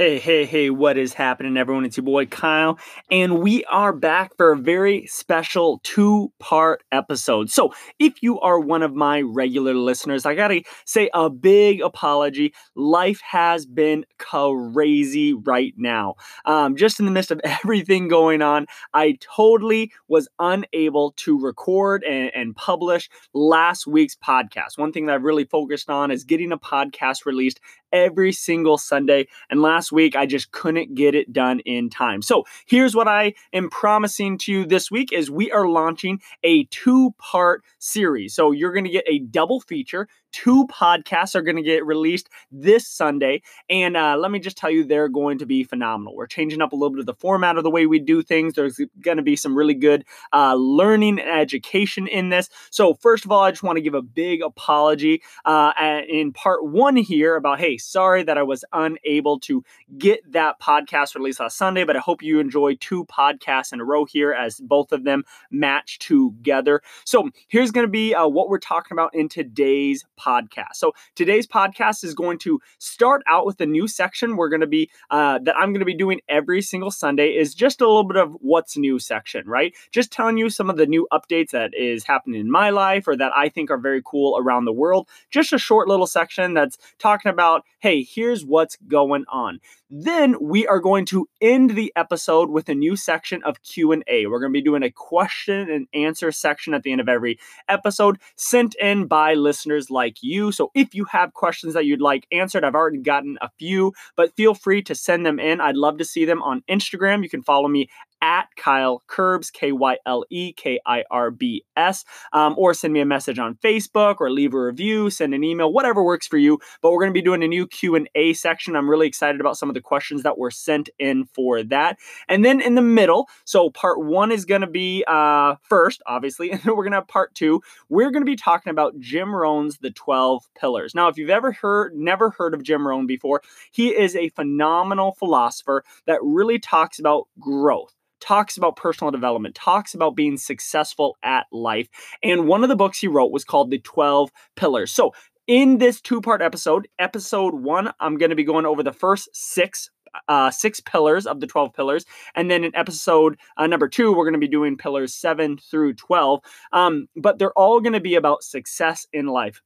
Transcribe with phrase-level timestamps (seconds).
[0.00, 1.84] Hey, hey, hey, what is happening, everyone?
[1.84, 2.78] It's your boy Kyle,
[3.10, 7.50] and we are back for a very special two part episode.
[7.50, 12.54] So, if you are one of my regular listeners, I gotta say a big apology.
[12.74, 16.14] Life has been crazy right now.
[16.46, 22.04] Um, just in the midst of everything going on, I totally was unable to record
[22.04, 24.78] and, and publish last week's podcast.
[24.78, 27.60] One thing that I've really focused on is getting a podcast released
[27.92, 29.28] every single Sunday.
[29.50, 32.22] And last week, I just couldn't get it done in time.
[32.22, 36.64] So here's what I am promising to you this week is we are launching a
[36.64, 38.34] two-part series.
[38.34, 42.28] So you're going to get a double feature two podcasts are going to get released
[42.50, 43.42] this Sunday.
[43.68, 46.14] And uh, let me just tell you, they're going to be phenomenal.
[46.14, 48.54] We're changing up a little bit of the format of the way we do things.
[48.54, 52.48] There's going to be some really good uh, learning and education in this.
[52.70, 55.72] So, first of all, I just want to give a big apology uh,
[56.08, 59.64] in part one here about, hey, sorry that I was unable to
[59.98, 63.84] get that podcast released last Sunday, but I hope you enjoy two podcasts in a
[63.84, 66.82] row here as both of them match together.
[67.04, 70.74] So, here's going to be uh, what we're talking about in today's podcast.
[70.74, 74.66] So today's podcast is going to start out with a new section we're going to
[74.66, 78.04] be uh, that I'm going to be doing every single Sunday is just a little
[78.04, 79.74] bit of what's new section, right?
[79.90, 83.16] Just telling you some of the new updates that is happening in my life or
[83.16, 85.08] that I think are very cool around the world.
[85.30, 89.60] Just a short little section that's talking about, hey, here's what's going on.
[89.92, 94.26] Then we are going to end the episode with a new section of Q&A.
[94.26, 97.40] We're going to be doing a question and answer section at the end of every
[97.68, 100.52] episode sent in by listeners like you.
[100.52, 104.36] So if you have questions that you'd like answered, I've already gotten a few, but
[104.36, 105.60] feel free to send them in.
[105.60, 107.24] I'd love to see them on Instagram.
[107.24, 107.88] You can follow me
[108.22, 112.92] at Kyle Kirbs, K Y L E K I R B S, um, or send
[112.92, 116.38] me a message on Facebook or leave a review, send an email, whatever works for
[116.38, 116.58] you.
[116.82, 118.76] But we're going to be doing a new Q and A section.
[118.76, 121.98] I'm really excited about some of the questions that were sent in for that.
[122.28, 126.50] And then in the middle, so part one is going to be uh, first, obviously,
[126.52, 127.62] and then we're going to have part two.
[127.88, 130.94] We're going to be talking about Jim Rohn's The 12 Pillars.
[130.94, 135.12] Now, if you've ever heard, never heard of Jim Rohn before, he is a phenomenal
[135.12, 141.46] philosopher that really talks about growth talks about personal development, talks about being successful at
[141.52, 141.88] life.
[142.22, 144.92] And one of the books he wrote was called The 12 Pillars.
[144.92, 145.12] So,
[145.46, 149.28] in this two part episode, episode one, I'm going to be going over the first
[149.32, 149.90] six
[150.28, 152.04] uh, six pillars of the 12 pillars.
[152.34, 155.94] And then in episode uh, number two, we're going to be doing pillars seven through
[155.94, 156.40] 12.
[156.72, 159.62] Um, but they're all going to be about success in life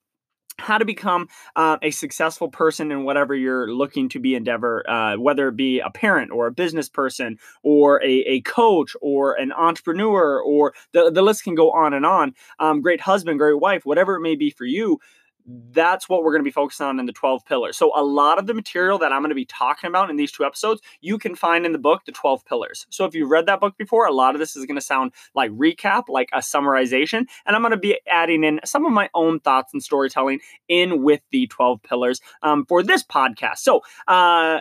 [0.59, 5.17] how to become uh, a successful person in whatever you're looking to be endeavor, uh,
[5.17, 9.53] whether it be a parent or a business person or a, a coach or an
[9.53, 12.35] entrepreneur or the, the list can go on and on.
[12.59, 15.01] Um, great husband, great wife, whatever it may be for you
[15.47, 17.77] that's what we're going to be focusing on in the 12 pillars.
[17.77, 20.33] So, a lot of the material that I'm going to be talking about in these
[20.33, 22.87] two episodes, you can find in the book, The 12 Pillars.
[22.91, 25.13] So, if you've read that book before, a lot of this is going to sound
[25.35, 27.27] like recap, like a summarization.
[27.47, 31.03] And I'm going to be adding in some of my own thoughts and storytelling in
[31.03, 33.59] with the 12 pillars um, for this podcast.
[33.59, 34.61] So, uh,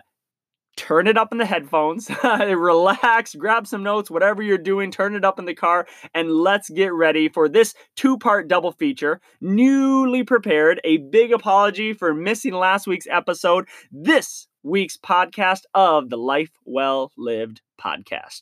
[0.76, 5.26] turn it up in the headphones, relax, grab some notes, whatever you're doing, turn it
[5.26, 9.22] up in the car, and let's get ready for this two part double feature.
[9.42, 16.18] Newly prepared, a big apology for missing last week's episode, this week's podcast of the
[16.18, 18.42] Life Well Lived podcast.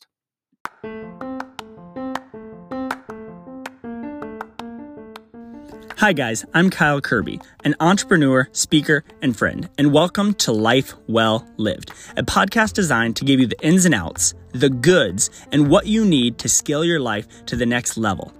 [6.02, 11.46] Hi, guys, I'm Kyle Kirby, an entrepreneur, speaker, and friend, and welcome to Life Well
[11.58, 15.86] Lived, a podcast designed to give you the ins and outs, the goods, and what
[15.86, 18.34] you need to scale your life to the next level.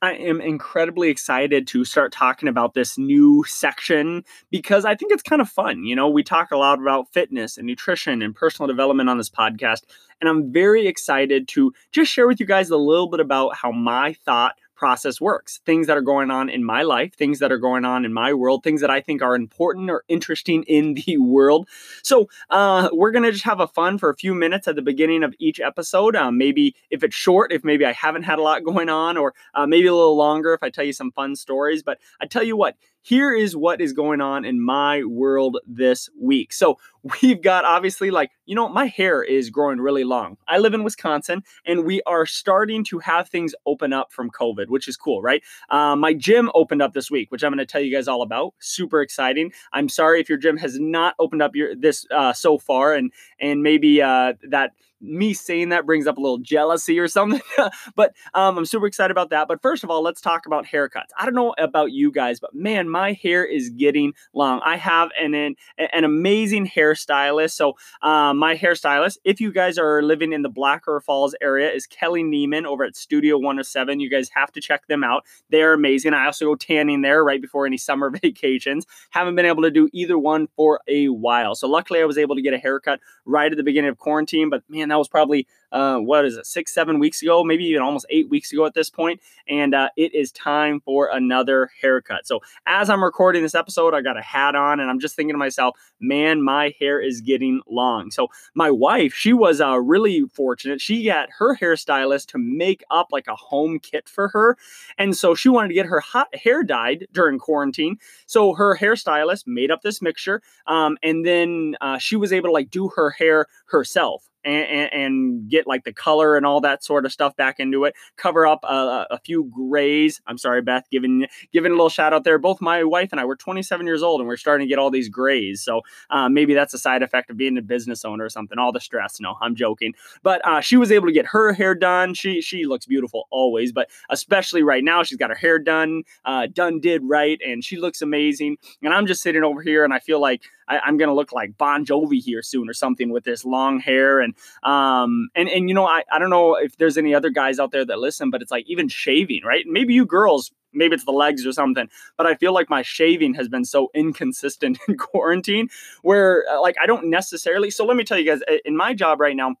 [0.00, 5.24] I am incredibly excited to start talking about this new section because I think it's
[5.24, 5.82] kind of fun.
[5.82, 9.28] You know, we talk a lot about fitness and nutrition and personal development on this
[9.28, 9.82] podcast,
[10.20, 13.72] and I'm very excited to just share with you guys a little bit about how
[13.72, 15.60] my thought process works.
[15.66, 18.32] Things that are going on in my life, things that are going on in my
[18.32, 21.68] world, things that I think are important or interesting in the world.
[22.02, 25.24] So uh, we're gonna just have a fun for a few minutes at the beginning
[25.24, 26.14] of each episode.
[26.14, 29.34] Um, maybe if it's short, if maybe I haven't had a lot going on, or
[29.54, 31.82] uh, maybe a little longer if I tell you some fun stories.
[31.82, 36.08] But I tell you what, here is what is going on in my world this
[36.20, 36.52] week.
[36.52, 36.78] So,
[37.22, 40.36] we've got obviously, like, you know, my hair is growing really long.
[40.46, 44.68] I live in Wisconsin and we are starting to have things open up from COVID,
[44.68, 45.42] which is cool, right?
[45.70, 48.22] Uh, my gym opened up this week, which I'm going to tell you guys all
[48.22, 48.54] about.
[48.58, 49.52] Super exciting.
[49.72, 53.12] I'm sorry if your gym has not opened up your this uh, so far and
[53.38, 57.40] and maybe uh, that me saying that brings up a little jealousy or something.
[57.94, 59.48] but um, I'm super excited about that.
[59.48, 61.08] But first of all, let's talk about haircuts.
[61.18, 64.60] I don't know about you guys, but man, my hair is getting long.
[64.64, 67.52] I have an an, an amazing hairstylist.
[67.52, 71.70] So uh, my hairstylist, if you guys are living in the Black River Falls area,
[71.70, 74.00] is Kelly Neiman over at Studio 107.
[74.00, 75.24] You guys have to check them out.
[75.50, 76.14] They're amazing.
[76.14, 78.86] I also go tanning there right before any summer vacations.
[79.10, 81.54] Haven't been able to do either one for a while.
[81.54, 84.50] So luckily, I was able to get a haircut right at the beginning of quarantine.
[84.50, 87.82] But man, that was probably uh, what is it, six, seven weeks ago, maybe even
[87.82, 92.26] almost eight weeks ago at this point, and uh, it is time for another haircut.
[92.26, 95.34] So as I'm recording this episode, I got a hat on, and I'm just thinking
[95.34, 98.10] to myself, man, my hair is getting long.
[98.10, 100.80] So my wife, she was uh, really fortunate.
[100.80, 104.56] She got her hairstylist to make up like a home kit for her,
[104.96, 107.98] and so she wanted to get her hot hair dyed during quarantine.
[108.26, 112.52] So her hairstylist made up this mixture, um, and then uh, she was able to
[112.52, 117.06] like do her hair herself and, and, get like the color and all that sort
[117.06, 117.94] of stuff back into it.
[118.16, 120.20] Cover up a, a, few grays.
[120.26, 122.38] I'm sorry, Beth, giving giving a little shout out there.
[122.38, 124.90] Both my wife and I were 27 years old, and we're starting to get all
[124.90, 125.62] these grays.
[125.62, 128.58] So uh, maybe that's a side effect of being a business owner or something.
[128.58, 129.20] All the stress.
[129.20, 129.94] No, I'm joking.
[130.22, 132.14] But uh, she was able to get her hair done.
[132.14, 136.46] She she looks beautiful always, but especially right now, she's got her hair done, uh,
[136.52, 138.56] done did right, and she looks amazing.
[138.82, 141.56] And I'm just sitting over here, and I feel like I, am gonna look like
[141.56, 145.74] Bon Jovi here soon or something with this long hair and um and and you
[145.74, 148.42] know I I don't know if there's any other guys out there that listen, but
[148.42, 149.64] it's like even shaving, right?
[149.66, 151.88] Maybe you girls maybe it's the legs or something
[152.18, 155.68] but i feel like my shaving has been so inconsistent in quarantine
[156.02, 159.18] where uh, like i don't necessarily so let me tell you guys in my job
[159.18, 159.54] right now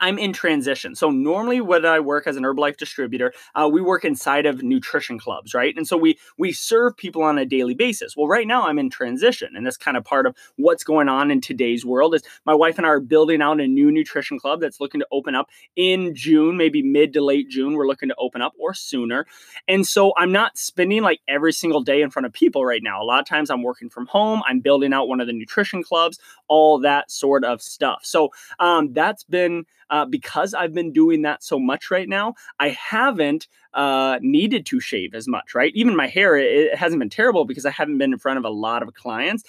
[0.00, 0.96] I'm in transition.
[0.96, 5.18] So normally when I work as an Herbalife distributor, uh, we work inside of nutrition
[5.18, 5.76] clubs, right?
[5.76, 8.16] And so we we serve people on a daily basis.
[8.16, 11.30] Well, right now I'm in transition, and that's kind of part of what's going on
[11.30, 12.14] in today's world.
[12.14, 15.06] Is my wife and I are building out a new nutrition club that's looking to
[15.12, 17.74] open up in June, maybe mid to late June.
[17.74, 19.24] We're looking to open up or sooner,
[19.68, 23.00] and so I'm not spending like every single day in front of people right now.
[23.00, 24.42] A lot of times I'm working from home.
[24.48, 26.18] I'm building out one of the nutrition clubs,
[26.48, 28.00] all that sort of stuff.
[28.02, 32.70] So um, that's been uh, because I've been doing that so much right now, I
[32.70, 35.70] haven't uh, needed to shave as much, right?
[35.74, 38.50] Even my hair, it, hasn't been terrible because I haven't been in front of a
[38.50, 39.44] lot of clients.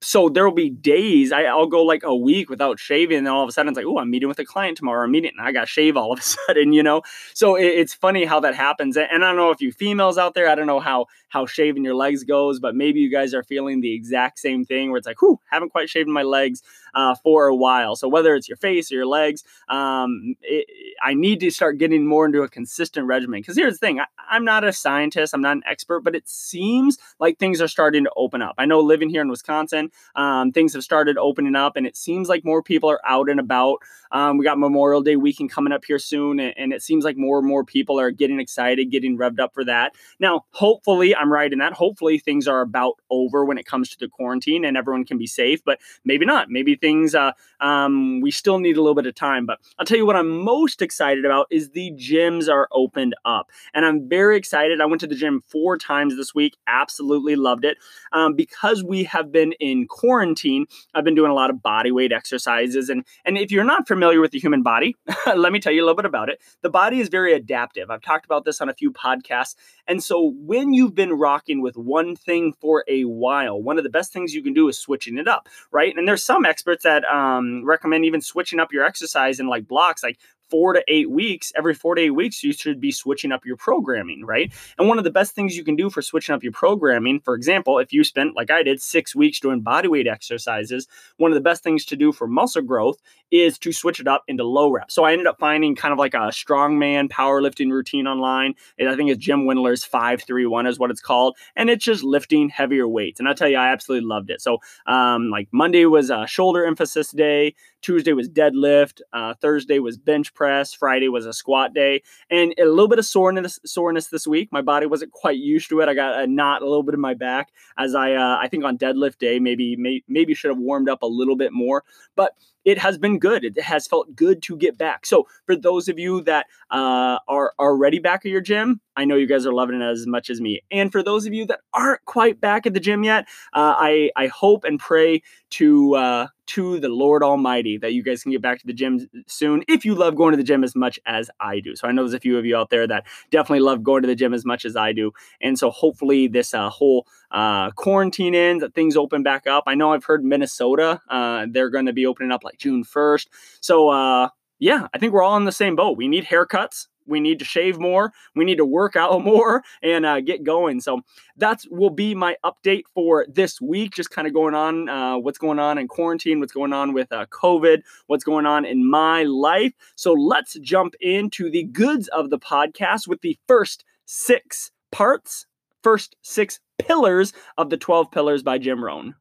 [0.00, 3.44] So there will be days I, will go like a week without shaving, and all
[3.44, 5.04] of a sudden it's like, oh, I'm meeting with a client tomorrow.
[5.04, 7.02] I'm meeting, and I got to shave all of a sudden, you know.
[7.32, 8.96] So it, it's funny how that happens.
[8.96, 11.84] And I don't know if you females out there, I don't know how how shaving
[11.84, 15.06] your legs goes, but maybe you guys are feeling the exact same thing where it's
[15.06, 16.60] like, whew, haven't quite shaved my legs
[16.94, 17.96] uh, for a while.
[17.96, 20.66] So whether it's your face or your legs, um, it,
[21.02, 24.36] I need to start getting more into a consistent regimen because here's the thing I,
[24.36, 28.04] am not a scientist, I'm not an expert, but it seems like things are starting
[28.04, 28.54] to open up.
[28.58, 32.28] I know living here in Wisconsin, um, things have started opening up, and it seems
[32.28, 33.78] like more people are out and about.
[34.12, 37.16] Um, we got Memorial Day weekend coming up here soon, and, and, it seems like
[37.16, 39.94] more and more people are getting excited, getting revved up for that.
[40.18, 41.72] Now, hopefully, I'm right in that.
[41.72, 45.26] Hopefully, things are about over when it comes to the quarantine and everyone can be
[45.26, 46.50] safe, but maybe not.
[46.50, 49.46] Maybe things, uh, um, we still need a little bit of time.
[49.46, 53.50] But I'll tell you what I'm most excited about is the gyms are opened up.
[53.74, 54.80] And I'm very excited.
[54.80, 57.78] I went to the gym four times this week, absolutely loved it.
[58.12, 62.12] Um, because we have been in quarantine, I've been doing a lot of body weight
[62.12, 62.88] exercises.
[62.88, 64.96] And, and if you're not familiar with the human body,
[65.36, 66.40] let me tell you a little bit about it.
[66.62, 67.90] The body is very adaptive.
[67.90, 69.54] I've talked about this on a few podcasts.
[69.86, 73.90] And so when you've been rocking with one thing for a while, one of the
[73.90, 75.96] best things you can do is switching it up, right?
[75.96, 80.02] And there's some experts that um, recommend even switching up your exercise in like blocks,
[80.02, 80.18] like
[80.50, 83.56] four to eight weeks, every four to eight weeks, you should be switching up your
[83.56, 84.52] programming, right?
[84.78, 87.34] And one of the best things you can do for switching up your programming, for
[87.34, 91.40] example, if you spent, like I did, six weeks doing bodyweight exercises, one of the
[91.40, 92.98] best things to do for muscle growth
[93.30, 94.94] is to switch it up into low reps.
[94.94, 98.54] So I ended up finding kind of like a strongman powerlifting routine online.
[98.78, 101.36] And I think it's Jim Wendler's 531 is what it's called.
[101.54, 103.20] And it's just lifting heavier weights.
[103.20, 104.40] And I'll tell you, I absolutely loved it.
[104.40, 107.54] So um, like Monday was a shoulder emphasis day.
[107.82, 109.00] Tuesday was deadlift.
[109.12, 110.72] Uh, Thursday was bench press.
[110.72, 114.48] Friday was a squat day, and a little bit of soreness soreness this week.
[114.52, 115.88] My body wasn't quite used to it.
[115.88, 118.64] I got a knot a little bit in my back as I uh, I think
[118.64, 121.84] on deadlift day maybe may, maybe should have warmed up a little bit more,
[122.16, 123.44] but it has been good.
[123.44, 125.06] It has felt good to get back.
[125.06, 129.16] So for those of you that uh, are already back at your gym, I know
[129.16, 130.62] you guys are loving it as much as me.
[130.70, 134.10] And for those of you that aren't quite back at the gym yet, uh, I
[134.16, 138.42] I hope and pray to uh, to the Lord Almighty that you guys can get
[138.42, 141.30] back to the gym soon if you love going to the gym as much as
[141.38, 141.76] I do.
[141.76, 144.08] So I know there's a few of you out there that definitely love going to
[144.08, 145.12] the gym as much as I do.
[145.40, 149.64] And so hopefully this uh, whole uh, quarantine ends, that things open back up.
[149.66, 153.26] I know I've heard Minnesota, uh, they're going to be opening up like June 1st.
[153.60, 155.96] So, uh, yeah, I think we're all in the same boat.
[155.96, 156.86] We need haircuts.
[157.06, 158.12] We need to shave more.
[158.36, 160.80] We need to work out more and uh, get going.
[160.80, 161.00] So
[161.36, 163.94] that's will be my update for this week.
[163.94, 167.12] Just kind of going on, uh, what's going on in quarantine, what's going on with
[167.12, 169.72] uh, COVID, what's going on in my life.
[169.96, 175.46] So let's jump into the goods of the podcast with the first six parts,
[175.82, 179.14] first six pillars of the 12 pillars by Jim Rohn.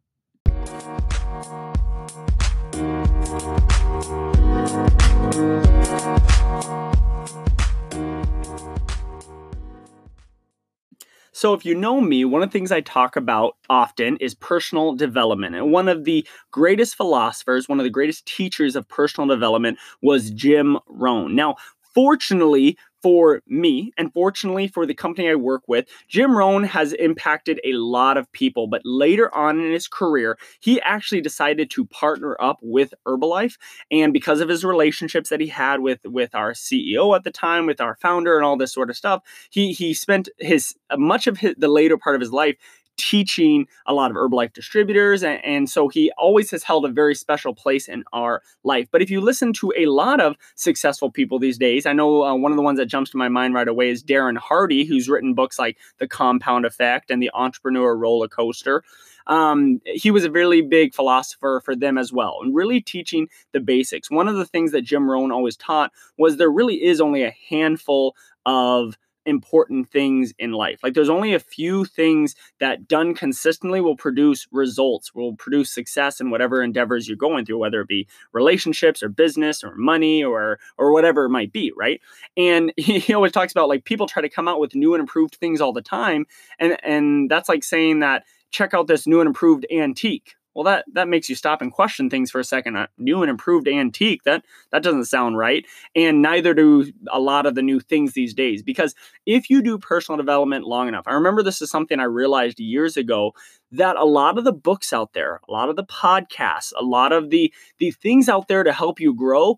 [11.39, 14.94] So, if you know me, one of the things I talk about often is personal
[14.94, 15.56] development.
[15.56, 20.32] And one of the greatest philosophers, one of the greatest teachers of personal development was
[20.32, 21.36] Jim Rohn.
[21.36, 21.56] Now,
[22.00, 27.60] fortunately, for me and fortunately for the company I work with, Jim Rohn has impacted
[27.65, 28.68] a lot of people.
[28.68, 33.58] But later on in his career, he actually decided to partner up with Herbalife.
[33.91, 37.65] And because of his relationships that he had with, with our CEO at the time,
[37.65, 41.38] with our founder, and all this sort of stuff, he he spent his much of
[41.38, 42.56] his, the later part of his life
[43.00, 45.24] teaching a lot of Herbalife distributors.
[45.24, 48.88] And, and, so he always has held a very special place in our life.
[48.91, 52.36] But if you listen to a lot of successful people these days, I know uh,
[52.36, 55.08] one of the ones that jumps to my mind right away is Darren Hardy, who's
[55.08, 58.84] written books like The Compound Effect and The Entrepreneur Roller Coaster.
[59.27, 63.60] Um, he was a really big philosopher for them as well, and really teaching the
[63.60, 64.10] basics.
[64.10, 67.36] One of the things that Jim Rohn always taught was there really is only a
[67.50, 68.15] handful
[68.46, 68.98] of
[69.29, 70.79] important things in life.
[70.83, 76.19] Like there's only a few things that done consistently will produce results, will produce success
[76.19, 80.59] in whatever endeavors you're going through, whether it be relationships or business or money or
[80.77, 82.01] or whatever it might be, right?
[82.36, 85.36] And he, always talks about like people try to come out with new and improved
[85.36, 86.25] things all the time.
[86.59, 90.84] And and that's like saying that check out this new and improved antique well that
[90.92, 94.24] that makes you stop and question things for a second a new and improved antique
[94.24, 98.34] that that doesn't sound right and neither do a lot of the new things these
[98.34, 98.94] days because
[99.25, 102.98] if you do personal development long enough i remember this is something i realized years
[102.98, 103.32] ago
[103.72, 107.13] that a lot of the books out there a lot of the podcasts a lot
[107.13, 109.58] of the the things out there to help you grow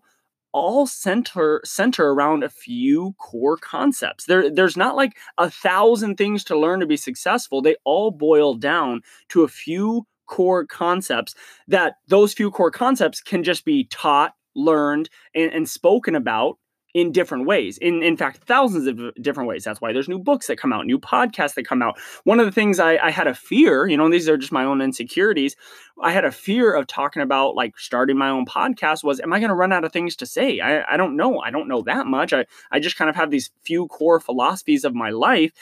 [0.52, 4.26] all center center around a few core concepts.
[4.26, 7.62] There, there's not like a thousand things to learn to be successful.
[7.62, 11.34] They all boil down to a few core concepts
[11.68, 16.58] that those few core concepts can just be taught, learned, and, and spoken about
[16.94, 17.78] in different ways.
[17.78, 19.64] In in fact, thousands of different ways.
[19.64, 21.98] That's why there's new books that come out, new podcasts that come out.
[22.24, 24.64] One of the things I, I had a fear, you know, these are just my
[24.64, 25.56] own insecurities.
[26.02, 29.38] I had a fear of talking about like starting my own podcast was, am I
[29.38, 30.60] going to run out of things to say?
[30.60, 31.40] I, I don't know.
[31.40, 32.32] I don't know that much.
[32.32, 35.52] I, I just kind of have these few core philosophies of my life.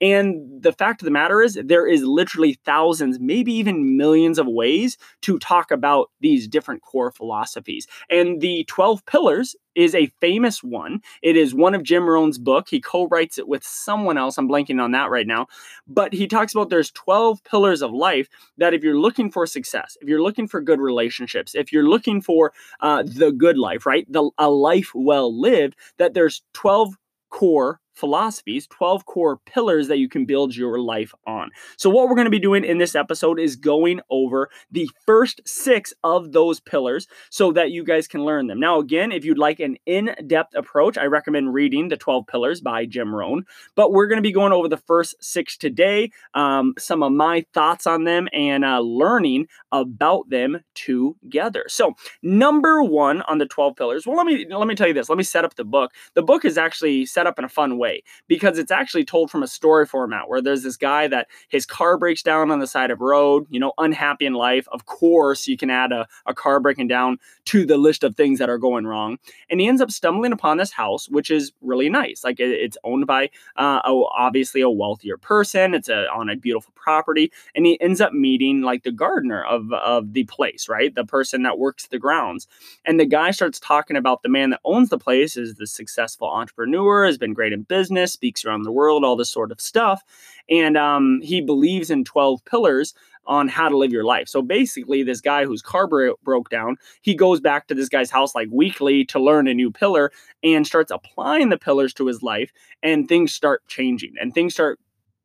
[0.00, 4.46] And the fact of the matter is, there is literally thousands, maybe even millions of
[4.46, 7.86] ways to talk about these different core philosophies.
[8.08, 11.00] And the 12 pillars is a famous one.
[11.22, 12.68] It is one of Jim Rohn's book.
[12.68, 14.36] He co-writes it with someone else.
[14.36, 15.46] I'm blanking on that right now.
[15.86, 19.96] But he talks about there's 12 pillars of life that if you're looking for success,
[20.00, 24.10] if you're looking for good relationships, if you're looking for uh, the good life, right?
[24.10, 26.96] The, a life well lived, that there's 12
[27.30, 31.50] core philosophies, 12 core pillars that you can build your life on.
[31.76, 35.40] So, what we're going to be doing in this episode is going over the first
[35.44, 38.60] six of those pillars so that you guys can learn them.
[38.60, 42.60] Now, again, if you'd like an in depth approach, I recommend reading The 12 Pillars
[42.60, 43.44] by Jim Rohn.
[43.74, 47.44] But we're going to be going over the first six today, um, some of my
[47.52, 51.64] thoughts on them, and uh, learning about them together.
[51.68, 55.08] So, number one on the 12 pillars, well, let me let me tell you this.
[55.08, 55.92] Let me set up the book.
[56.14, 59.30] The book is actually set up in a fun way way because it's actually told
[59.30, 62.66] from a story format where there's this guy that his car breaks down on the
[62.66, 64.66] side of road, you know, unhappy in life.
[64.72, 68.38] Of course, you can add a, a car breaking down to the list of things
[68.38, 69.18] that are going wrong.
[69.50, 72.24] And he ends up stumbling upon this house, which is really nice.
[72.24, 75.74] Like it, it's owned by uh, a, obviously a wealthier person.
[75.74, 77.32] It's a, on a beautiful property.
[77.54, 80.94] And he ends up meeting like the gardener of, of the place, right?
[80.94, 82.46] The person that works the grounds.
[82.84, 86.28] And the guy starts talking about the man that owns the place is the successful
[86.28, 89.60] entrepreneur, has been great in business business, speaks around the world, all this sort of
[89.60, 90.02] stuff.
[90.50, 92.94] And um, he believes in 12 pillars
[93.26, 94.26] on how to live your life.
[94.26, 98.10] So basically, this guy whose car bro- broke down, he goes back to this guy's
[98.10, 100.10] house like weekly to learn a new pillar
[100.42, 102.50] and starts applying the pillars to his life,
[102.82, 104.80] and things start changing and things start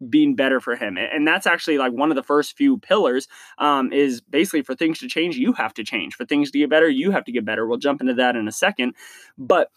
[0.10, 0.98] being better for him.
[0.98, 5.00] And that's actually like one of the first few pillars um, is basically for things
[5.00, 6.15] to change you have to change.
[6.15, 7.65] For things to get better you have to get better.
[7.65, 8.95] We'll jump into that in a second.
[9.38, 9.69] But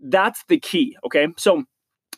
[0.00, 1.28] that's the key okay?
[1.36, 1.64] So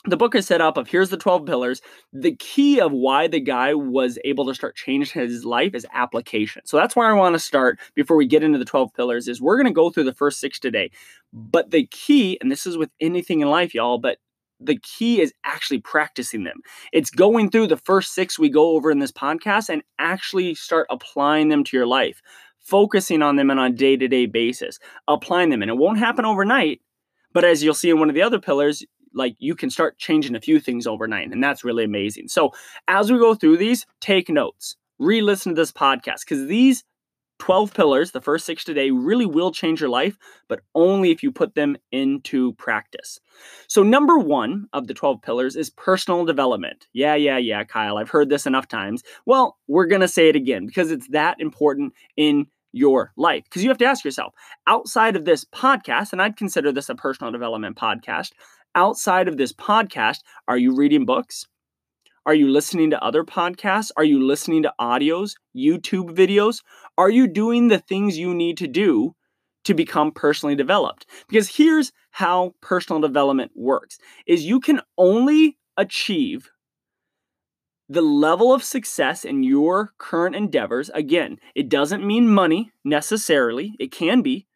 [0.06, 1.80] the book is set up of here's the 12 pillars.
[2.12, 6.62] The key of why the guy was able to start changing his life is application.
[6.66, 9.40] So that's where i want to start before we get into the 12 pillars is
[9.40, 10.90] we're going to go through the first six today.
[11.32, 14.18] But the key and this is with anything in life y'all but
[14.61, 16.61] the key is actually practicing them.
[16.92, 20.87] It's going through the first six we go over in this podcast and actually start
[20.90, 22.20] applying them to your life
[22.61, 26.80] focusing on them and on a day-to-day basis applying them and it won't happen overnight
[27.34, 28.82] but as you'll see in one of the other pillars
[29.14, 32.28] like you can start changing a few things overnight and that's really amazing.
[32.28, 32.52] So
[32.88, 34.76] as we go through these take notes.
[35.00, 36.85] Re-listen to this podcast because these
[37.40, 40.16] 12 pillars the first six today really will change your life
[40.49, 43.18] but only if you put them into practice.
[43.66, 46.87] So number one of the 12 pillars is personal development.
[46.92, 49.02] Yeah yeah yeah kyle i've heard this enough times.
[49.26, 53.44] Well we're going to say it again because it's that important in your life.
[53.44, 54.35] Because you have to ask yourself
[54.66, 58.33] outside of this podcast, and I'd consider this a personal development podcast,
[58.75, 61.47] outside of this podcast, are you reading books?
[62.26, 63.90] Are you listening to other podcasts?
[63.97, 66.62] Are you listening to audios, YouTube videos?
[66.97, 69.14] Are you doing the things you need to do
[69.64, 71.07] to become personally developed?
[71.28, 76.50] Because here's how personal development works is you can only achieve
[77.88, 80.90] the level of success in your current endeavors.
[80.95, 83.75] Again, it doesn't mean money necessarily.
[83.78, 84.47] It can be,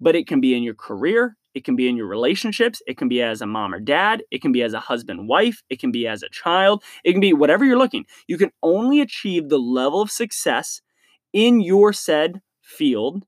[0.00, 2.82] but it can be in your career, it can be in your relationships.
[2.86, 4.22] It can be as a mom or dad.
[4.30, 5.62] It can be as a husband, wife.
[5.70, 6.84] It can be as a child.
[7.02, 8.04] It can be whatever you're looking.
[8.28, 10.82] You can only achieve the level of success
[11.32, 13.24] in your said field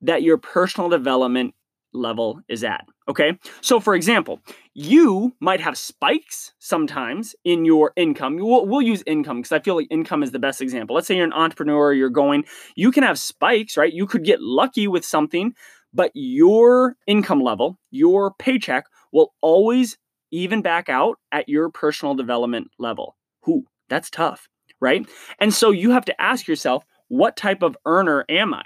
[0.00, 1.54] that your personal development
[1.92, 2.86] level is at.
[3.08, 3.38] Okay.
[3.60, 4.40] So, for example,
[4.72, 8.36] you might have spikes sometimes in your income.
[8.36, 10.96] We'll, we'll use income because I feel like income is the best example.
[10.96, 13.92] Let's say you're an entrepreneur, you're going, you can have spikes, right?
[13.92, 15.54] You could get lucky with something
[15.94, 19.98] but your income level, your paycheck will always
[20.30, 23.16] even back out at your personal development level.
[23.42, 23.66] Who?
[23.88, 24.48] That's tough,
[24.80, 25.06] right?
[25.38, 28.62] And so you have to ask yourself, what type of earner am I?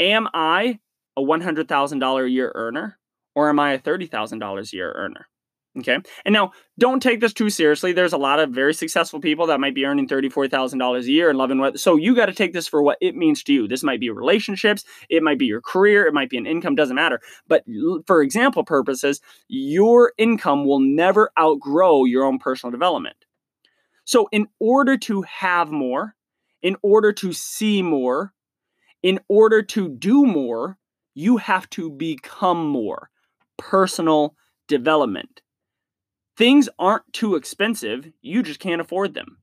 [0.00, 0.80] Am I
[1.16, 2.98] a $100,000 a year earner
[3.34, 5.28] or am I a $30,000 a year earner?
[5.78, 5.98] Okay.
[6.24, 7.92] And now don't take this too seriously.
[7.92, 11.28] There's a lot of very successful people that might be earning $30,000, $40,000 a year
[11.28, 11.78] and loving what.
[11.78, 13.68] So you got to take this for what it means to you.
[13.68, 14.84] This might be relationships.
[15.10, 16.06] It might be your career.
[16.06, 16.74] It might be an income.
[16.76, 17.20] Doesn't matter.
[17.46, 17.64] But
[18.06, 23.16] for example purposes, your income will never outgrow your own personal development.
[24.04, 26.14] So in order to have more,
[26.62, 28.32] in order to see more,
[29.02, 30.78] in order to do more,
[31.14, 33.10] you have to become more
[33.58, 34.36] personal
[34.68, 35.42] development.
[36.36, 39.38] Things aren't too expensive, you just can't afford them.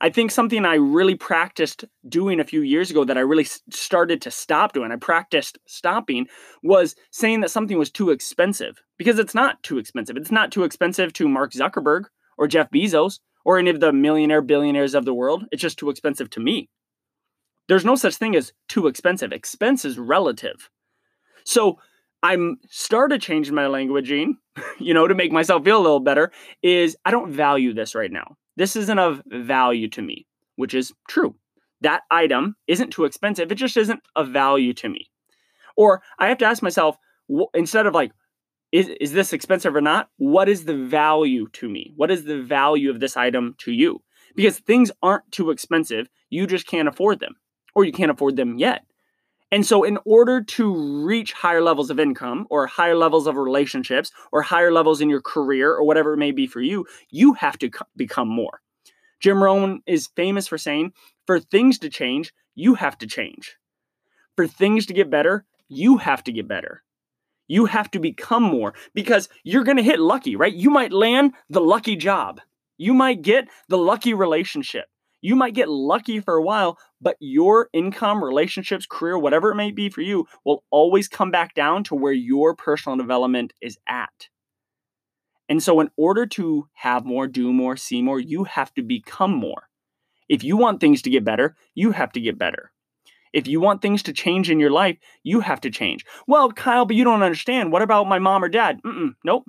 [0.00, 4.20] I think something I really practiced doing a few years ago that I really started
[4.22, 6.26] to stop doing, I practiced stopping,
[6.62, 10.16] was saying that something was too expensive because it's not too expensive.
[10.16, 12.04] It's not too expensive to Mark Zuckerberg
[12.36, 15.46] or Jeff Bezos or any of the millionaire billionaires of the world.
[15.50, 16.68] It's just too expensive to me.
[17.68, 19.32] There's no such thing as too expensive.
[19.32, 20.68] Expense is relative.
[21.44, 21.78] So
[22.26, 24.34] I'm started changing my languaging,
[24.80, 28.10] you know, to make myself feel a little better, is I don't value this right
[28.10, 28.36] now.
[28.56, 31.36] This isn't of value to me, which is true.
[31.82, 33.52] That item isn't too expensive.
[33.52, 35.08] It just isn't of value to me.
[35.76, 36.96] Or I have to ask myself,
[37.54, 38.10] instead of like,
[38.72, 40.08] is, is this expensive or not?
[40.16, 41.92] What is the value to me?
[41.94, 44.02] What is the value of this item to you?
[44.34, 46.08] Because things aren't too expensive.
[46.30, 47.36] You just can't afford them,
[47.76, 48.84] or you can't afford them yet.
[49.56, 54.12] And so, in order to reach higher levels of income or higher levels of relationships
[54.30, 57.56] or higher levels in your career or whatever it may be for you, you have
[57.60, 58.60] to become more.
[59.18, 60.92] Jim Rohn is famous for saying,
[61.26, 63.56] for things to change, you have to change.
[64.36, 66.82] For things to get better, you have to get better.
[67.48, 70.52] You have to become more because you're going to hit lucky, right?
[70.52, 72.42] You might land the lucky job.
[72.76, 74.84] You might get the lucky relationship.
[75.22, 79.70] You might get lucky for a while, but your income, relationships, career, whatever it may
[79.70, 84.28] be for you, will always come back down to where your personal development is at.
[85.48, 89.32] And so, in order to have more, do more, see more, you have to become
[89.32, 89.68] more.
[90.28, 92.72] If you want things to get better, you have to get better.
[93.32, 96.04] If you want things to change in your life, you have to change.
[96.26, 97.70] Well, Kyle, but you don't understand.
[97.70, 98.80] What about my mom or dad?
[98.84, 99.44] Mm-mm, nope.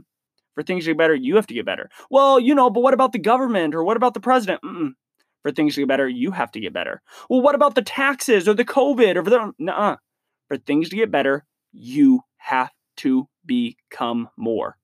[0.53, 1.89] For things to get better, you have to get better.
[2.12, 4.62] Well, you know, but what about the government or what about the president?
[4.62, 4.93] Mm-mm
[5.41, 7.02] for things to get better, you have to get better.
[7.30, 9.97] Well, what about the taxes or the COVID or the nuh
[10.47, 14.78] For things to get better, you have to become more.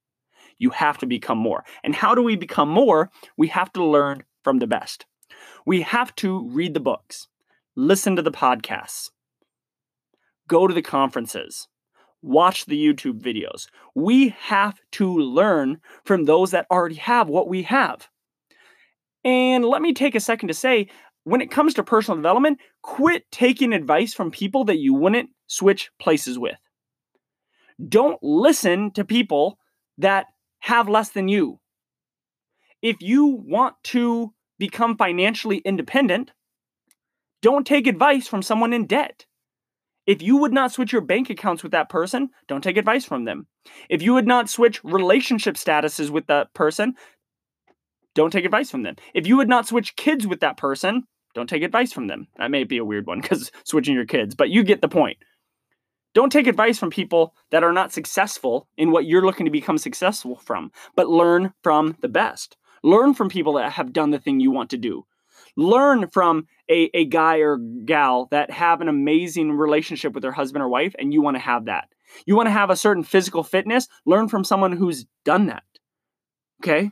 [0.58, 1.63] You have to become more.
[1.84, 3.10] And how do we become more?
[3.38, 5.06] We have to learn from the best.
[5.66, 7.28] We have to read the books,
[7.76, 9.10] listen to the podcasts,
[10.48, 11.68] go to the conferences,
[12.22, 13.68] watch the YouTube videos.
[13.96, 18.10] We have to learn from those that already have what we have.
[19.23, 20.89] And let me take a second to say
[21.23, 25.89] when it comes to personal development, quit taking advice from people that you wouldn't switch
[25.99, 26.57] places with.
[27.88, 29.57] Don't listen to people
[29.97, 30.27] that
[30.59, 31.59] have less than you.
[32.81, 36.31] If you want to become financially independent,
[37.41, 39.25] don't take advice from someone in debt.
[40.05, 43.23] If you would not switch your bank accounts with that person, don't take advice from
[43.23, 43.47] them.
[43.89, 46.95] If you would not switch relationship statuses with that person,
[48.15, 48.95] don't take advice from them.
[49.13, 52.28] If you would not switch kids with that person, don't take advice from them.
[52.38, 55.17] That may be a weird one because switching your kids, but you get the point.
[56.13, 59.80] Don't take advice from people that are not successful in what you're looking to become
[59.80, 62.56] successful from, but learn from the best.
[62.84, 65.06] Learn from people that have done the thing you want to do.
[65.56, 70.63] Learn from a, a guy or gal that have an amazing relationship with their husband
[70.63, 71.89] or wife, and you want to have that.
[72.28, 75.63] You want to have a certain physical fitness, learn from someone who's done that.
[76.62, 76.91] Okay?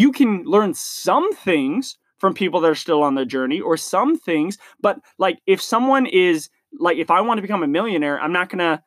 [0.00, 4.18] You can learn some things from people that are still on the journey or some
[4.18, 8.32] things, but like if someone is like if I want to become a millionaire, I'm
[8.32, 8.82] not gonna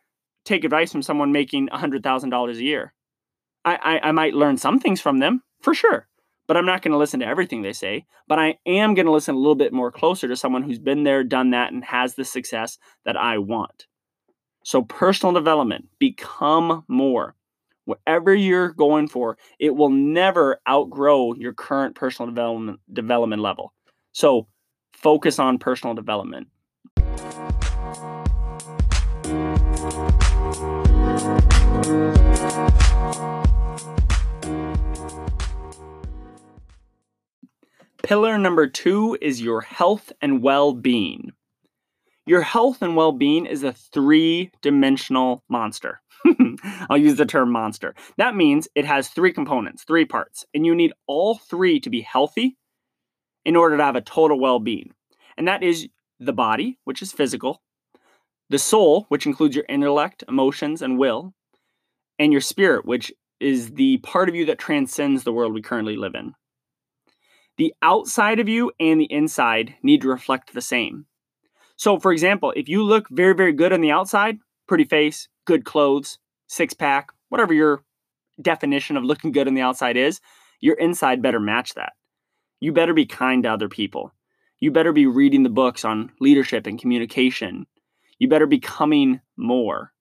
[0.45, 2.93] take advice from someone making $100,000 a year.
[3.65, 6.07] I, I, I might learn some things from them for sure
[6.47, 8.05] but I'm not to listen to everything they say.
[8.27, 11.23] But I am to listen a little bit more closer to someone who's been there,
[11.23, 13.87] done that, and has the success that I want.
[14.63, 17.35] So, personal development, become more.
[17.85, 23.73] Whatever you're going for, it will never outgrow your current personal development development level.
[24.13, 24.47] So,
[24.93, 26.47] focus on personal development.
[38.03, 41.31] Pillar number two is your health and well being.
[42.25, 45.99] Your health and well being is a three dimensional monster.
[46.89, 47.95] I'll use the term monster.
[48.17, 52.01] That means it has three components, three parts, and you need all three to be
[52.01, 52.57] healthy
[53.45, 54.93] in order to have a total well being.
[55.37, 55.87] And that is
[56.19, 57.61] the body, which is physical,
[58.49, 61.33] the soul, which includes your intellect, emotions, and will,
[62.19, 65.97] and your spirit, which is the part of you that transcends the world we currently
[65.97, 66.33] live in.
[67.57, 71.05] The outside of you and the inside need to reflect the same.
[71.75, 75.65] So, for example, if you look very, very good on the outside, pretty face, good
[75.65, 77.83] clothes, six pack, whatever your
[78.41, 80.21] definition of looking good on the outside is,
[80.59, 81.93] your inside better match that.
[82.59, 84.13] You better be kind to other people.
[84.59, 87.67] You better be reading the books on leadership and communication.
[88.17, 89.91] You better be coming more.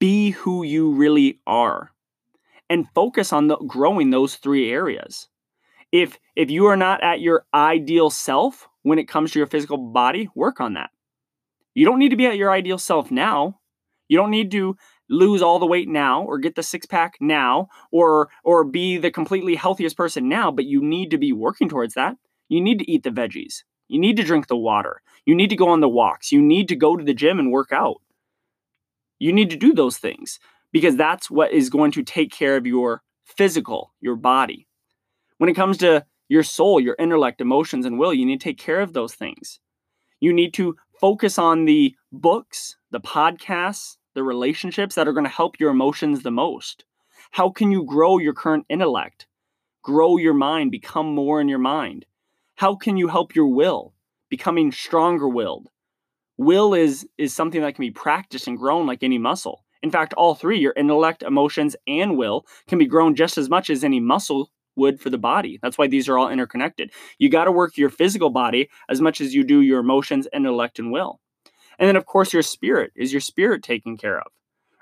[0.00, 1.92] Be who you really are
[2.68, 5.28] and focus on the, growing those three areas
[5.94, 9.78] if if you are not at your ideal self when it comes to your physical
[9.78, 10.90] body, work on that.
[11.74, 13.60] You don't need to be at your ideal self now.
[14.08, 14.76] You don't need to
[15.08, 19.10] lose all the weight now or get the six pack now or or be the
[19.10, 22.16] completely healthiest person now, but you need to be working towards that.
[22.48, 23.62] You need to eat the veggies.
[23.88, 25.02] You need to drink the water.
[25.26, 26.32] You need to go on the walks.
[26.32, 28.00] You need to go to the gym and work out.
[29.18, 30.38] You need to do those things
[30.72, 34.66] because that's what is going to take care of your physical, your body.
[35.38, 38.58] When it comes to your soul, your intellect, emotions, and will, you need to take
[38.58, 39.60] care of those things.
[40.20, 45.30] You need to focus on the books, the podcasts, the relationships that are going to
[45.30, 46.84] help your emotions the most.
[47.32, 49.26] How can you grow your current intellect?
[49.82, 52.06] Grow your mind, become more in your mind.
[52.56, 53.92] How can you help your will?
[54.30, 55.68] Becoming stronger willed.
[56.36, 59.64] Will is is something that can be practiced and grown like any muscle.
[59.82, 63.68] In fact, all three, your intellect, emotions, and will, can be grown just as much
[63.68, 65.58] as any muscle would for the body.
[65.62, 66.90] That's why these are all interconnected.
[67.18, 70.78] You got to work your physical body as much as you do your emotions, intellect,
[70.78, 71.20] and will.
[71.78, 72.92] And then, of course, your spirit.
[72.94, 74.28] Is your spirit taken care of?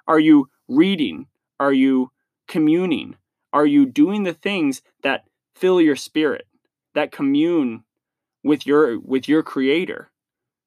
[0.06, 1.26] Are you reading?
[1.58, 2.10] Are you
[2.48, 3.16] communing?
[3.52, 5.24] Are you doing the things that
[5.54, 6.46] fill your spirit,
[6.94, 7.84] that commune
[8.42, 10.10] with your with your creator?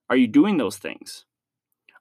[0.10, 1.26] Are you doing those things?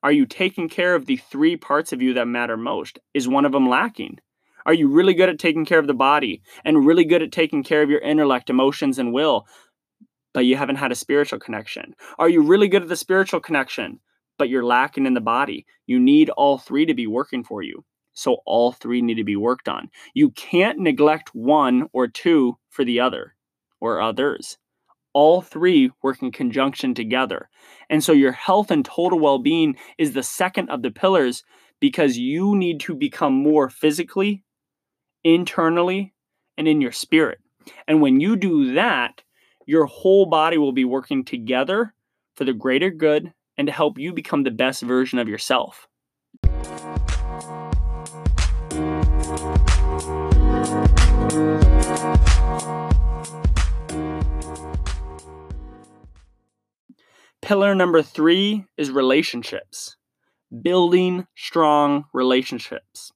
[0.02, 2.98] Are you taking care of the three parts of you that matter most?
[3.14, 4.18] Is one of them lacking?
[4.66, 7.62] Are you really good at taking care of the body and really good at taking
[7.62, 9.46] care of your intellect, emotions, and will,
[10.32, 11.94] but you haven't had a spiritual connection?
[12.18, 14.00] Are you really good at the spiritual connection,
[14.38, 15.66] but you're lacking in the body?
[15.86, 17.84] You need all three to be working for you.
[18.14, 19.90] So all three need to be worked on.
[20.14, 23.34] You can't neglect one or two for the other
[23.80, 24.56] or others.
[25.12, 27.48] All three work in conjunction together.
[27.90, 31.44] And so your health and total well being is the second of the pillars
[31.80, 34.43] because you need to become more physically,
[35.24, 36.14] internally
[36.56, 37.38] and in your spirit.
[37.88, 39.22] And when you do that,
[39.66, 41.94] your whole body will be working together
[42.36, 45.88] for the greater good and to help you become the best version of yourself.
[57.40, 59.96] Pillar number three is relationships,
[60.62, 63.12] building strong relationships.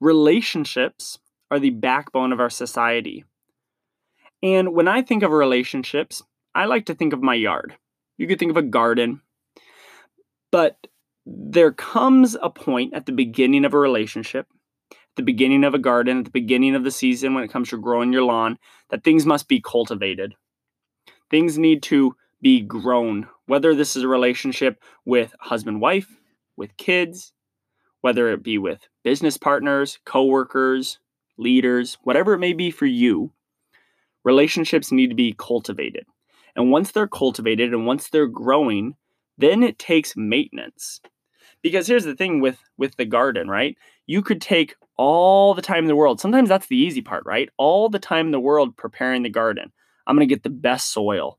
[0.00, 1.18] Relationships
[1.50, 3.24] are the backbone of our society.
[4.42, 6.22] And when I think of relationships,
[6.54, 7.74] I like to think of my yard.
[8.16, 9.20] You could think of a garden.
[10.50, 10.86] But
[11.24, 14.46] there comes a point at the beginning of a relationship,
[14.90, 17.70] at the beginning of a garden, at the beginning of the season when it comes
[17.70, 18.58] to growing your lawn,
[18.90, 20.34] that things must be cultivated.
[21.30, 26.08] Things need to be grown, whether this is a relationship with husband wife,
[26.56, 27.32] with kids,
[28.02, 31.00] whether it be with business partners, coworkers,
[31.38, 33.32] leaders, whatever it may be for you,
[34.24, 36.06] relationships need to be cultivated.
[36.54, 38.94] And once they're cultivated and once they're growing,
[39.38, 41.00] then it takes maintenance.
[41.62, 43.76] Because here's the thing with with the garden, right?
[44.06, 46.20] You could take all the time in the world.
[46.20, 47.50] Sometimes that's the easy part, right?
[47.56, 49.72] All the time in the world preparing the garden.
[50.06, 51.38] I'm going to get the best soil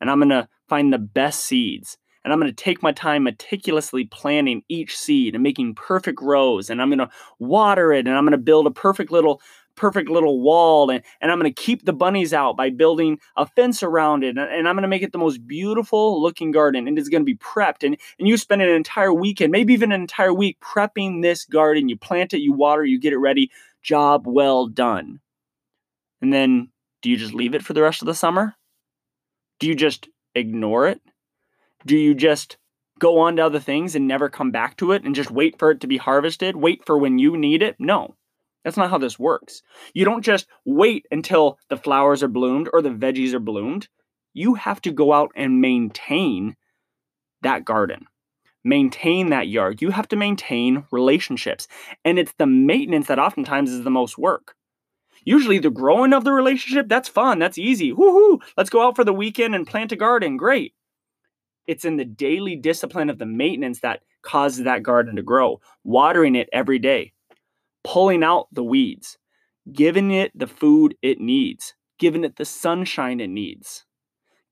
[0.00, 1.98] and I'm going to find the best seeds.
[2.26, 6.68] And I'm going to take my time meticulously planting each seed and making perfect rows.
[6.68, 7.08] And I'm going to
[7.38, 9.40] water it and I'm going to build a perfect little
[9.76, 13.44] perfect little wall and, and i'm going to keep the bunnies out by building a
[13.44, 16.88] fence around it and, and i'm going to make it the most beautiful looking garden
[16.88, 19.92] and it's going to be prepped and, and you spend an entire weekend maybe even
[19.92, 23.50] an entire week prepping this garden you plant it you water you get it ready
[23.82, 25.20] job well done
[26.22, 26.70] and then
[27.02, 28.56] do you just leave it for the rest of the summer
[29.58, 31.00] do you just ignore it?
[31.86, 32.56] Do you just
[32.98, 35.70] go on to other things and never come back to it and just wait for
[35.70, 36.56] it to be harvested?
[36.56, 37.76] Wait for when you need it?
[37.78, 38.16] No.
[38.64, 39.62] That's not how this works.
[39.94, 43.86] You don't just wait until the flowers are bloomed or the veggies are bloomed.
[44.34, 46.56] You have to go out and maintain
[47.42, 48.06] that garden,
[48.64, 49.80] maintain that yard.
[49.80, 51.68] You have to maintain relationships.
[52.04, 54.56] And it's the maintenance that oftentimes is the most work.
[55.24, 57.92] Usually the growing of the relationship, that's fun, that's easy.
[57.92, 58.40] Woohoo!
[58.56, 60.36] Let's go out for the weekend and plant a garden.
[60.36, 60.74] Great.
[61.66, 66.34] It's in the daily discipline of the maintenance that causes that garden to grow, watering
[66.34, 67.12] it every day,
[67.84, 69.18] pulling out the weeds,
[69.72, 73.84] giving it the food it needs, giving it the sunshine it needs,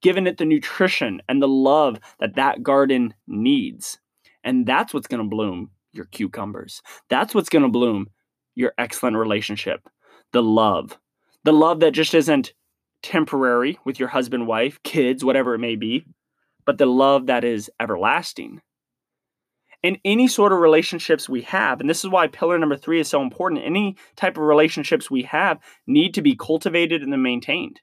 [0.03, 3.98] giving it the nutrition and the love that that garden needs.
[4.42, 6.83] And that's what's going to bloom your cucumbers.
[7.09, 8.09] That's what's going to bloom
[8.55, 9.88] your excellent relationship
[10.33, 10.98] the love.
[11.44, 12.55] The love that just isn't
[13.03, 16.05] temporary with your husband, wife, kids, whatever it may be,
[16.66, 18.61] but the love that is everlasting.
[19.83, 23.09] In any sort of relationships we have, and this is why pillar number three is
[23.09, 27.81] so important, any type of relationships we have need to be cultivated and maintained.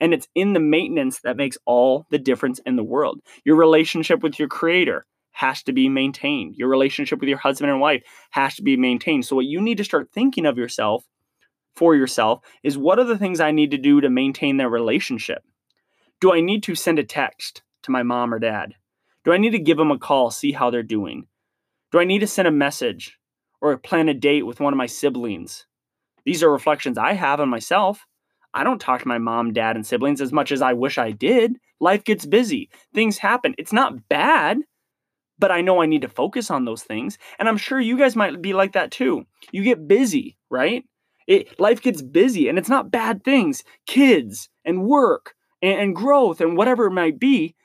[0.00, 3.20] And it's in the maintenance that makes all the difference in the world.
[3.44, 6.56] Your relationship with your creator has to be maintained.
[6.56, 9.24] Your relationship with your husband and wife has to be maintained.
[9.24, 11.04] So, what you need to start thinking of yourself
[11.76, 15.42] for yourself is what are the things I need to do to maintain their relationship?
[16.20, 18.74] Do I need to send a text to my mom or dad?
[19.24, 21.26] Do I need to give them a call, see how they're doing?
[21.90, 23.18] Do I need to send a message
[23.60, 25.66] or plan a date with one of my siblings?
[26.24, 28.06] These are reflections I have on myself.
[28.52, 31.10] I don't talk to my mom, dad, and siblings as much as I wish I
[31.10, 31.56] did.
[31.80, 33.54] Life gets busy, things happen.
[33.58, 34.58] It's not bad,
[35.38, 37.18] but I know I need to focus on those things.
[37.38, 39.26] And I'm sure you guys might be like that too.
[39.52, 40.84] You get busy, right?
[41.26, 46.40] It, life gets busy and it's not bad things, kids and work and, and growth
[46.40, 47.55] and whatever it might be.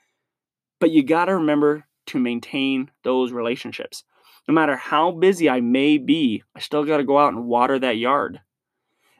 [0.82, 4.02] But you got to remember to maintain those relationships.
[4.48, 7.78] No matter how busy I may be, I still got to go out and water
[7.78, 8.40] that yard.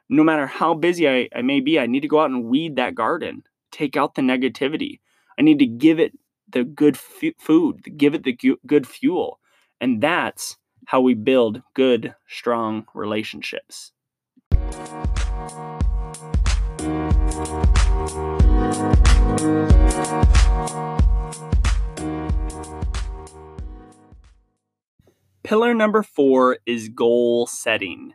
[0.09, 2.75] No matter how busy I, I may be, I need to go out and weed
[2.75, 4.99] that garden, take out the negativity.
[5.39, 9.39] I need to give it the good f- food, give it the gu- good fuel.
[9.81, 13.93] And that's how we build good, strong relationships.
[25.45, 28.15] Pillar number four is goal setting.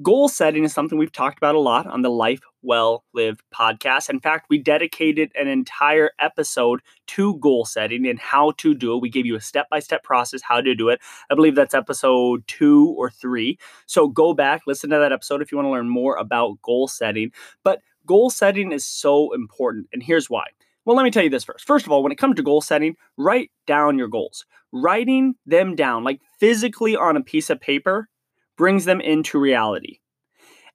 [0.00, 4.08] Goal setting is something we've talked about a lot on the Life Well Lived podcast.
[4.08, 9.02] In fact, we dedicated an entire episode to goal setting and how to do it.
[9.02, 11.00] We gave you a step by step process how to do it.
[11.28, 13.58] I believe that's episode two or three.
[13.86, 16.86] So go back, listen to that episode if you want to learn more about goal
[16.86, 17.32] setting.
[17.64, 20.46] But goal setting is so important, and here's why.
[20.88, 21.66] Well, let me tell you this first.
[21.66, 24.46] First of all, when it comes to goal setting, write down your goals.
[24.72, 28.08] Writing them down, like physically on a piece of paper,
[28.56, 29.98] brings them into reality.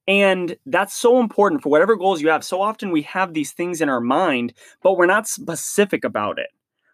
[0.08, 2.44] And that's so important for whatever goals you have.
[2.44, 6.52] So often we have these things in our mind, but we're not specific about it,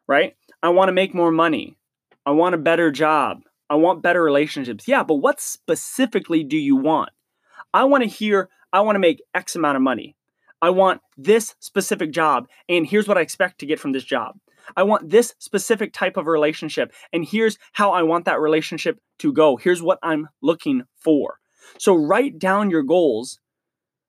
[0.08, 0.38] right?
[0.63, 1.75] I want to make more money.
[2.25, 3.41] I want a better job.
[3.69, 4.88] I want better relationships.
[4.88, 7.10] Yeah, but what specifically do you want?
[7.73, 10.15] I want to hear, I want to make X amount of money.
[10.62, 14.36] I want this specific job, and here's what I expect to get from this job.
[14.76, 19.34] I want this specific type of relationship, and here's how I want that relationship to
[19.34, 19.56] go.
[19.58, 21.38] Here's what I'm looking for.
[21.78, 23.39] So write down your goals,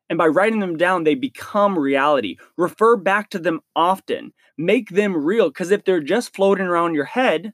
[0.09, 2.37] and by writing them down, they become reality.
[2.57, 7.05] Refer back to them often, make them real, because if they're just floating around your
[7.05, 7.53] head,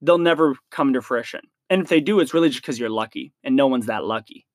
[0.00, 1.40] they'll never come to fruition.
[1.68, 4.46] And if they do, it's really just because you're lucky, and no one's that lucky.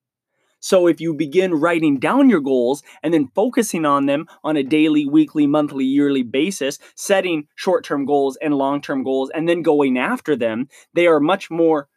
[0.62, 4.64] So if you begin writing down your goals and then focusing on them on a
[4.64, 9.64] daily, weekly, monthly, yearly basis, setting short term goals and long term goals, and then
[9.64, 11.90] going after them, they are much more.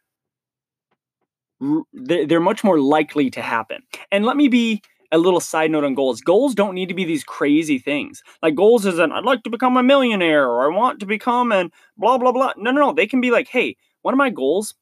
[1.93, 3.83] They're much more likely to happen.
[4.11, 6.19] And let me be a little side note on goals.
[6.19, 8.21] Goals don't need to be these crazy things.
[8.41, 11.71] Like goals isn't I'd like to become a millionaire or I want to become and
[11.97, 12.53] blah blah blah.
[12.57, 12.93] No, no, no.
[12.93, 14.73] They can be like, hey, one of my goals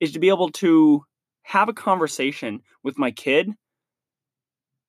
[0.00, 1.04] is to be able to
[1.44, 3.50] have a conversation with my kid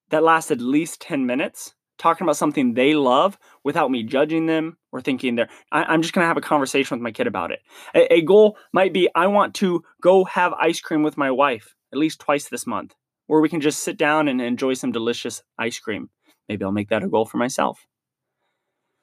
[0.10, 4.78] that lasts at least 10 minutes talking about something they love without me judging them
[4.92, 7.52] or thinking they're I, am just going to have a conversation with my kid about
[7.52, 7.60] it.
[7.94, 11.76] A, a goal might be i want to go have ice cream with my wife
[11.94, 12.96] at least twice this month
[13.28, 16.10] where we can just sit down and enjoy some delicious ice cream.
[16.50, 17.86] Maybe i'll make that a goal for myself.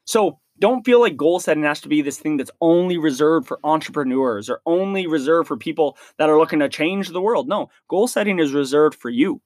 [0.05, 3.59] So don't feel like goal setting has to be this thing that's only reserved for
[3.65, 7.49] entrepreneurs or only reserved for people that are looking to change the world.
[7.49, 9.43] No, goal setting is reserved for you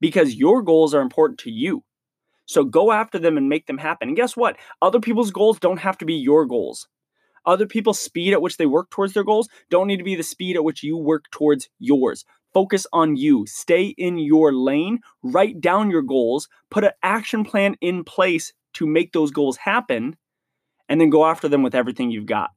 [0.00, 1.82] because your goals are important to you.
[2.46, 4.10] So go after them and make them happen.
[4.10, 4.58] And guess what?
[4.80, 6.86] Other people's goals don't have to be your goals.
[7.44, 10.22] Other people's speed at which they work towards their goals don't need to be the
[10.22, 12.24] speed at which you work towards yours.
[12.54, 13.44] Focus on you.
[13.48, 15.00] Stay in your lane.
[15.24, 16.48] Write down your goals.
[16.70, 20.16] Put an action plan in place to make those goals happen
[20.90, 22.50] and then go after them with everything you've got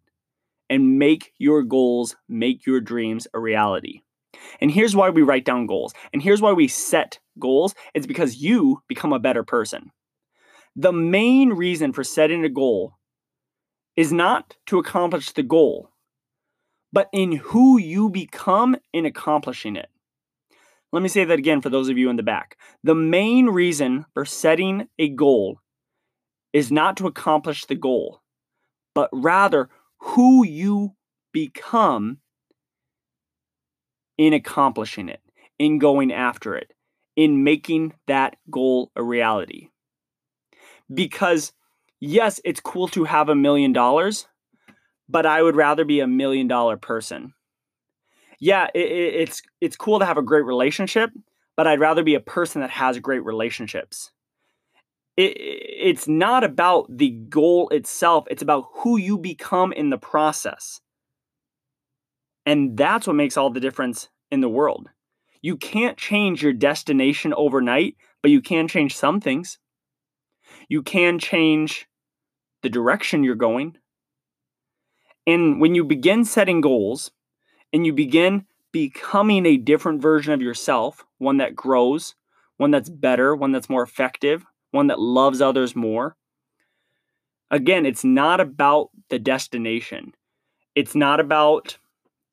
[0.69, 4.01] and make your goals, make your dreams a reality.
[4.59, 5.93] And here's why we write down goals.
[6.11, 7.75] And here's why we set goals.
[7.93, 9.91] It's because you become a better person.
[10.75, 12.95] The main reason for setting a goal
[13.95, 15.91] is not to accomplish the goal,
[16.91, 19.89] but in who you become in accomplishing it.
[20.91, 22.57] Let me say that again for those of you in the back.
[22.83, 25.59] The main reason for setting a goal
[26.51, 28.22] is not to accomplish the goal,
[28.93, 30.95] but rather who you
[31.31, 32.19] become
[34.17, 35.21] in accomplishing it,
[35.57, 36.73] in going after it,
[37.15, 39.69] in making that goal a reality.
[40.93, 41.53] Because,
[41.99, 44.27] yes, it's cool to have a million dollars,
[45.09, 47.33] but I would rather be a million dollar person.
[48.39, 51.11] Yeah, it, it, it's it's cool to have a great relationship,
[51.55, 54.11] but I'd rather be a person that has great relationships
[55.17, 60.81] it, it's not about the goal itself, it's about who you become in the process.
[62.45, 64.89] And that's what makes all the difference in the world.
[65.41, 69.59] You can't change your destination overnight, but you can change some things.
[70.69, 71.87] You can change
[72.61, 73.77] the direction you're going.
[75.27, 77.11] And when you begin setting goals
[77.71, 82.15] and you begin becoming a different version of yourself, one that grows,
[82.57, 86.17] one that's better, one that's more effective, one that loves others more.
[87.51, 90.13] Again, it's not about the destination.
[90.75, 91.77] It's not about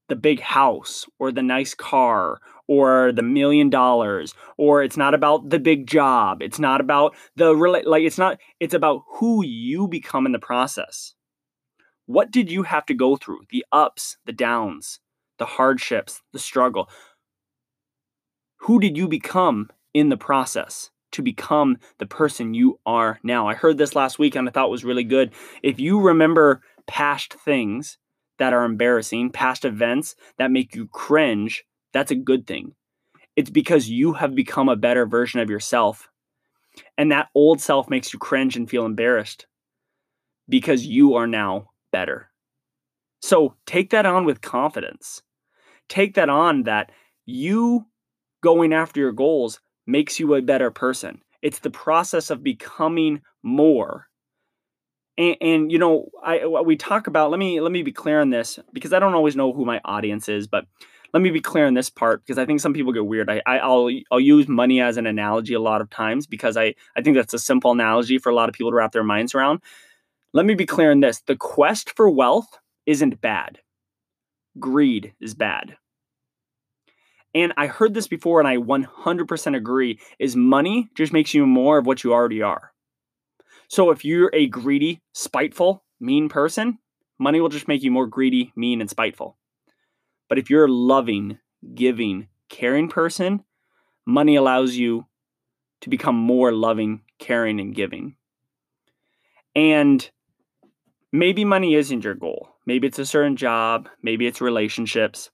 [0.08, 5.50] the big house or the nice car or the million dollars or it's not about
[5.50, 6.42] the big job.
[6.42, 11.14] It's not about the like it's not it's about who you become in the process.
[12.06, 13.42] What did you have to go through?
[13.50, 14.98] The ups, the downs,
[15.38, 16.88] the hardships, the struggle.
[18.62, 20.90] Who did you become in the process?
[21.12, 23.48] To become the person you are now.
[23.48, 25.32] I heard this last week and I thought it was really good.
[25.62, 27.98] If you remember past things
[28.38, 32.74] that are embarrassing, past events that make you cringe, that's a good thing.
[33.36, 36.08] It's because you have become a better version of yourself.
[36.96, 39.46] And that old self makes you cringe and feel embarrassed
[40.48, 42.30] because you are now better.
[43.20, 45.22] So take that on with confidence.
[45.88, 46.90] Take that on that
[47.26, 47.86] you
[48.42, 51.20] going after your goals makes you a better person.
[51.42, 54.06] It's the process of becoming more.
[55.18, 57.30] And, and, you know, I we talk about.
[57.30, 59.80] Let me let me be clear on this because I don't always know who my
[59.84, 60.64] audience is, but
[61.12, 63.28] let me be clear on this part because I think some people get weird.
[63.28, 66.74] I, I will I'll use money as an analogy a lot of times because I
[66.96, 69.34] I think that's a simple analogy for a lot of people to wrap their minds
[69.34, 69.60] around.
[70.32, 73.58] Let me be clear on this: the quest for wealth isn't bad.
[74.58, 75.76] Greed is bad
[77.34, 81.78] and I heard this before and I 100% agree is money just makes you more
[81.78, 82.72] of what you already are.
[83.68, 86.78] So if you're a greedy, spiteful, mean person,
[87.18, 89.36] money will just make you more greedy, mean and spiteful.
[90.28, 91.38] But if you're a loving,
[91.74, 93.44] giving, caring person,
[94.06, 95.06] money allows you
[95.82, 98.16] to become more loving, caring, and giving.
[99.54, 100.08] And
[101.12, 102.56] maybe money isn't your goal.
[102.66, 105.30] Maybe it's a certain job, maybe it's relationships.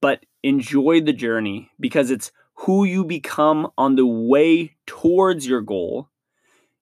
[0.00, 6.10] But enjoy the journey because it's who you become on the way towards your goal.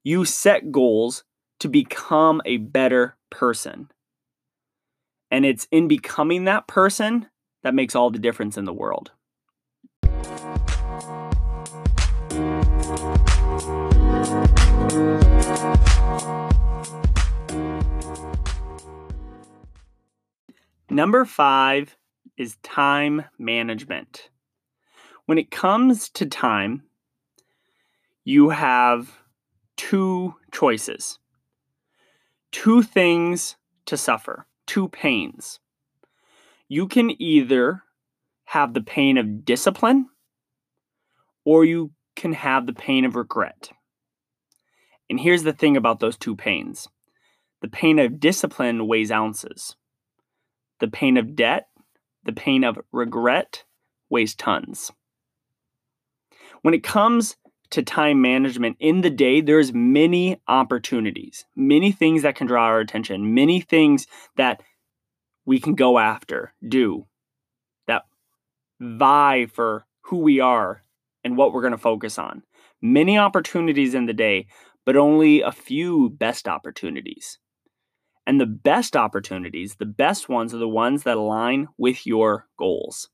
[0.02, 1.22] You set goals
[1.60, 3.88] to become a better person.
[5.30, 7.28] And it's in becoming that person
[7.62, 9.12] that makes all the difference in the world.
[20.90, 21.96] Number five
[22.42, 24.28] is time management.
[25.26, 26.82] When it comes to time,
[28.24, 29.16] you have
[29.76, 31.20] two choices,
[32.50, 33.54] two things
[33.86, 35.60] to suffer, two pains.
[36.66, 37.84] You can either
[38.46, 40.08] have the pain of discipline
[41.44, 43.70] or you can have the pain of regret.
[45.08, 46.88] And here's the thing about those two pains
[47.60, 49.76] the pain of discipline weighs ounces
[50.82, 51.68] the pain of debt,
[52.24, 53.64] the pain of regret
[54.10, 54.90] weighs tons.
[56.62, 57.36] When it comes
[57.70, 62.80] to time management in the day, there's many opportunities, many things that can draw our
[62.80, 64.06] attention, many things
[64.36, 64.62] that
[65.44, 67.06] we can go after, do,
[67.86, 68.04] that
[68.78, 70.84] vie for who we are
[71.24, 72.42] and what we're going to focus on.
[72.80, 74.46] Many opportunities in the day,
[74.84, 77.38] but only a few best opportunities.
[78.26, 83.08] And the best opportunities, the best ones, are the ones that align with your goals.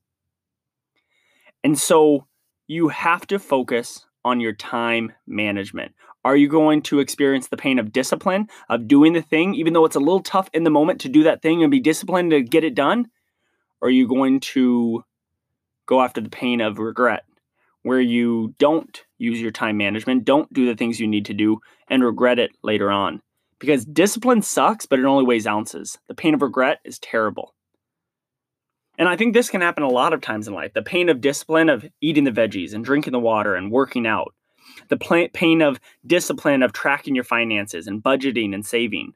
[1.63, 2.27] And so
[2.67, 5.93] you have to focus on your time management.
[6.23, 9.85] Are you going to experience the pain of discipline, of doing the thing, even though
[9.85, 12.41] it's a little tough in the moment to do that thing and be disciplined to
[12.41, 13.07] get it done?
[13.81, 15.03] Or are you going to
[15.85, 17.23] go after the pain of regret,
[17.81, 21.61] where you don't use your time management, don't do the things you need to do,
[21.87, 23.21] and regret it later on?
[23.59, 25.97] Because discipline sucks, but it only weighs ounces.
[26.07, 27.53] The pain of regret is terrible.
[28.97, 30.73] And I think this can happen a lot of times in life.
[30.73, 34.33] The pain of discipline of eating the veggies and drinking the water and working out.
[34.89, 39.13] The pain of discipline of tracking your finances and budgeting and saving.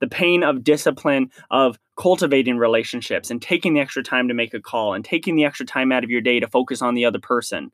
[0.00, 4.60] The pain of discipline of cultivating relationships and taking the extra time to make a
[4.60, 7.18] call and taking the extra time out of your day to focus on the other
[7.18, 7.72] person.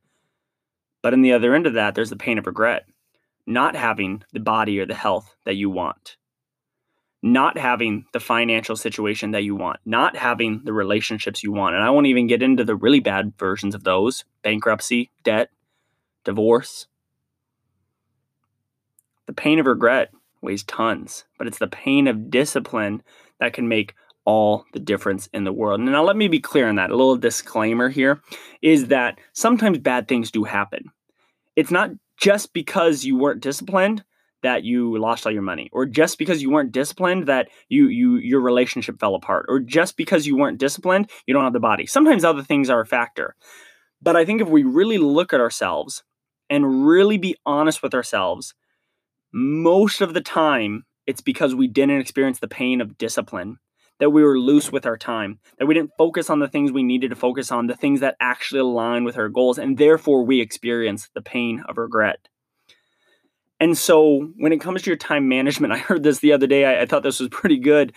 [1.03, 2.87] But in the other end of that, there's the pain of regret
[3.47, 6.17] not having the body or the health that you want,
[7.23, 11.75] not having the financial situation that you want, not having the relationships you want.
[11.75, 15.51] And I won't even get into the really bad versions of those bankruptcy, debt,
[16.25, 16.87] divorce.
[19.27, 23.03] The pain of regret weighs tons, but it's the pain of discipline
[23.39, 25.81] that can make all the difference in the world.
[25.81, 26.91] Now let me be clear on that.
[26.91, 28.21] A little disclaimer here
[28.61, 30.91] is that sometimes bad things do happen.
[31.57, 31.91] It's not
[32.23, 34.05] just because you weren't disciplined
[34.45, 38.17] that you lost all your money or just because you weren't disciplined that you you
[38.17, 41.85] your relationship fell apart or just because you weren't disciplined you don't have the body.
[41.85, 43.35] Sometimes other things are a factor.
[44.01, 46.05] But i think if we really look at ourselves
[46.49, 48.55] and really be honest with ourselves
[49.33, 53.59] most of the time it's because we didn't experience the pain of discipline
[54.03, 56.83] that we were loose with our time, that we didn't focus on the things we
[56.83, 60.41] needed to focus on, the things that actually align with our goals, and therefore we
[60.41, 62.27] experience the pain of regret.
[63.61, 66.65] And so, when it comes to your time management, I heard this the other day.
[66.65, 67.93] I, I thought this was pretty good.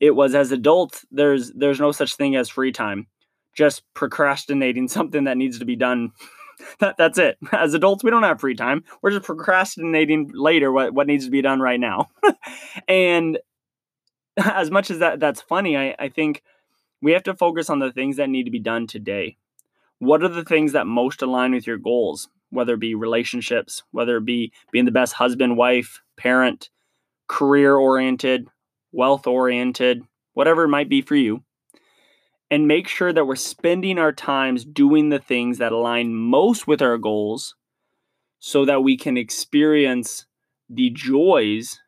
[0.00, 3.06] It was as adults, there's there's no such thing as free time.
[3.54, 6.12] Just procrastinating something that needs to be done
[6.80, 7.38] that, that's it.
[7.52, 8.84] As adults, we don't have free time.
[9.02, 12.08] We're just procrastinating later what, what needs to be done right now.
[12.88, 13.38] and
[14.54, 16.42] as much as that that's funny, I, I think
[17.02, 19.36] we have to focus on the things that need to be done today.
[19.98, 22.28] What are the things that most align with your goals?
[22.50, 26.70] Whether it be relationships, whether it be being the best husband, wife, parent,
[27.28, 28.48] career oriented,
[28.92, 31.44] wealth oriented, whatever it might be for you.
[32.50, 36.82] And make sure that we're spending our times doing the things that align most with
[36.82, 37.54] our goals
[38.40, 40.26] so that we can experience
[40.68, 41.78] the joys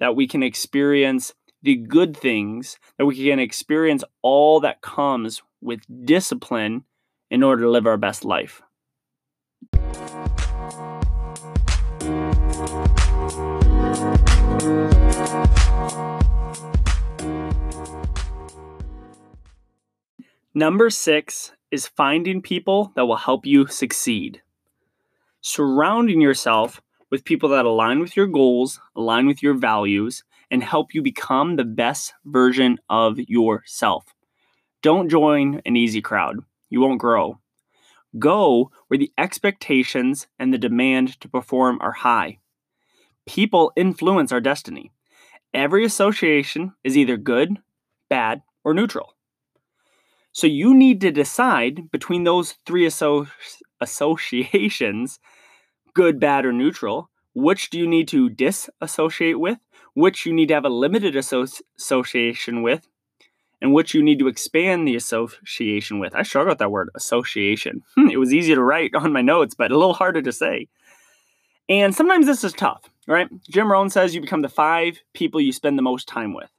[0.00, 1.32] that we can experience
[1.62, 6.84] the good things, that we can experience all that comes with discipline
[7.30, 8.62] in order to live our best life.
[20.54, 24.42] Number six is finding people that will help you succeed.
[25.40, 26.80] Surrounding yourself
[27.10, 31.56] with people that align with your goals, align with your values, and help you become
[31.56, 34.04] the best version of yourself.
[34.82, 36.38] Don't join an easy crowd.
[36.70, 37.38] You won't grow.
[38.18, 42.38] Go where the expectations and the demand to perform are high.
[43.26, 44.92] People influence our destiny.
[45.52, 47.58] Every association is either good,
[48.08, 49.14] bad, or neutral.
[50.32, 53.26] So you need to decide between those three asso-
[53.80, 55.18] associations
[55.94, 59.58] good, bad, or neutral which do you need to disassociate with,
[59.94, 62.88] which you need to have a limited association with,
[63.60, 66.14] and which you need to expand the association with.
[66.14, 67.82] I struggle with that word, association.
[67.94, 70.68] Hmm, it was easy to write on my notes, but a little harder to say.
[71.68, 73.28] And sometimes this is tough, right?
[73.48, 76.50] Jim Rohn says you become the five people you spend the most time with.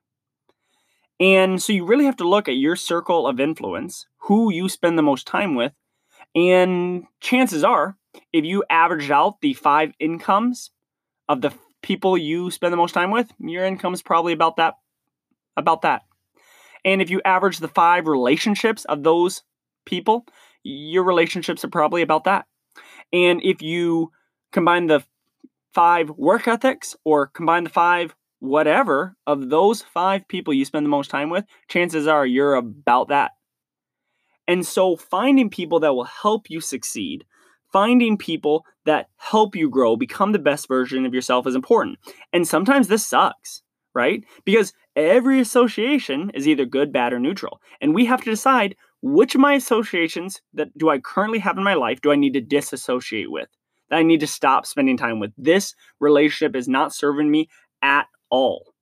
[1.20, 4.98] And so you really have to look at your circle of influence, who you spend
[4.98, 5.74] the most time with,
[6.36, 7.98] and chances are,
[8.34, 10.72] if you average out the five incomes
[11.28, 14.76] of the people you spend the most time with, your income is probably about that
[15.58, 16.04] about that.
[16.86, 19.44] And if you average the five relationships of those
[19.86, 20.26] people,
[20.64, 22.46] your relationships are probably about that.
[23.12, 24.12] And if you
[24.52, 25.04] combine the
[25.74, 30.90] five work ethics or combine the five whatever of those five people you spend the
[30.90, 33.32] most time with, chances are you're about that.
[34.48, 37.26] And so finding people that will help you succeed,
[37.72, 42.00] finding people that help you grow, become the best version of yourself is important.
[42.34, 43.62] And sometimes this sucks,
[43.94, 44.24] right?
[44.46, 47.62] Because every association is either good, bad, or neutral.
[47.82, 51.64] And we have to decide which of my associations that do I currently have in
[51.64, 53.48] my life do I need to disassociate with?
[53.90, 55.32] That I need to stop spending time with.
[55.38, 57.50] This relationship is not serving me
[57.82, 58.74] at all.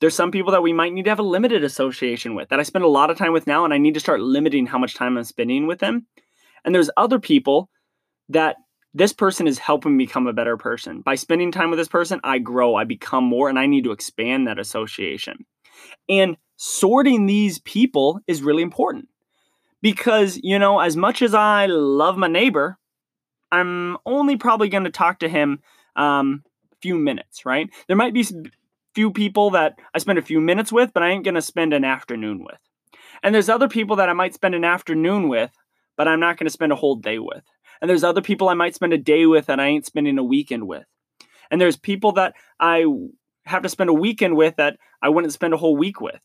[0.00, 2.62] There's some people that we might need to have a limited association with that I
[2.62, 4.94] spend a lot of time with now, and I need to start limiting how much
[4.94, 6.06] time I'm spending with them.
[6.64, 7.68] And there's other people
[8.28, 8.56] that
[8.94, 11.02] this person is helping me become a better person.
[11.02, 13.92] By spending time with this person, I grow, I become more, and I need to
[13.92, 15.44] expand that association.
[16.08, 19.08] And sorting these people is really important
[19.82, 22.78] because, you know, as much as I love my neighbor,
[23.52, 25.60] I'm only probably going to talk to him
[25.96, 27.70] um, a few minutes, right?
[27.86, 28.26] There might be
[28.94, 31.72] few people that I spend a few minutes with, but I ain't going to spend
[31.72, 32.58] an afternoon with.
[33.22, 35.50] And there's other people that I might spend an afternoon with,
[35.96, 37.42] but I'm not going to spend a whole day with.
[37.80, 40.24] And there's other people I might spend a day with that I ain't spending a
[40.24, 40.86] weekend with.
[41.50, 42.84] And there's people that I
[43.46, 46.20] have to spend a weekend with that I wouldn't spend a whole week with.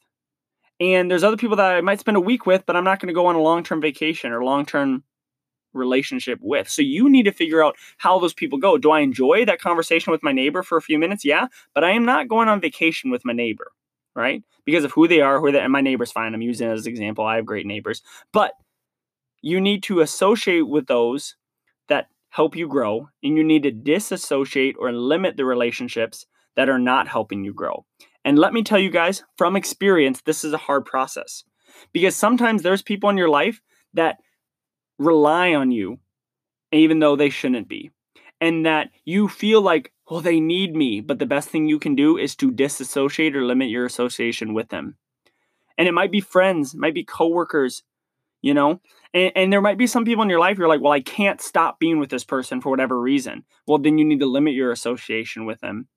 [0.80, 3.08] And there's other people that I might spend a week with, but I'm not going
[3.08, 5.04] to go on a long term vacation or long term
[5.74, 6.70] relationship with.
[6.70, 8.78] So you need to figure out how those people go.
[8.78, 11.26] Do I enjoy that conversation with my neighbor for a few minutes?
[11.26, 13.72] Yeah, but I am not going on vacation with my neighbor,
[14.16, 14.44] right?
[14.66, 16.34] Because of who they are, who they and my neighbor's fine.
[16.34, 17.26] I'm using it as an example.
[17.26, 18.02] I have great neighbors.
[18.32, 18.54] But
[19.42, 21.36] you need to associate with those
[21.90, 26.26] that help you grow, and you need to disassociate or limit the relationships
[26.56, 27.86] that are not helping you grow.
[28.26, 31.44] And let me tell you guys from experience, this is a hard process
[31.92, 33.62] because sometimes there's people in your life
[33.94, 34.18] that
[34.98, 36.00] rely on you,
[36.72, 37.92] even though they shouldn't be.
[38.40, 41.96] And that you feel like, well, they need me, but the best thing you can
[41.96, 44.98] do is to disassociate or limit your association with them.
[45.78, 47.84] And it might be friends, might be coworkers,
[48.42, 48.82] you know?
[49.14, 51.40] And, and, there might be some people in your life you're like, well, I can't
[51.40, 53.44] stop being with this person for whatever reason.
[53.68, 55.88] Well, then you need to limit your association with them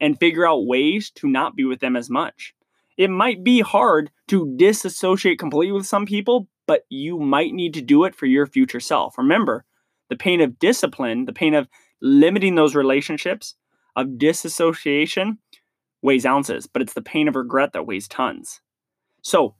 [0.00, 2.54] and figure out ways to not be with them as much.
[2.96, 7.82] It might be hard to disassociate completely with some people, but you might need to
[7.82, 9.18] do it for your future self.
[9.18, 9.64] Remember,
[10.08, 11.68] the pain of discipline, the pain of
[12.00, 13.54] limiting those relationships,
[13.94, 15.38] of disassociation
[16.02, 18.60] weighs ounces, but it's the pain of regret that weighs tons.
[19.22, 19.54] So,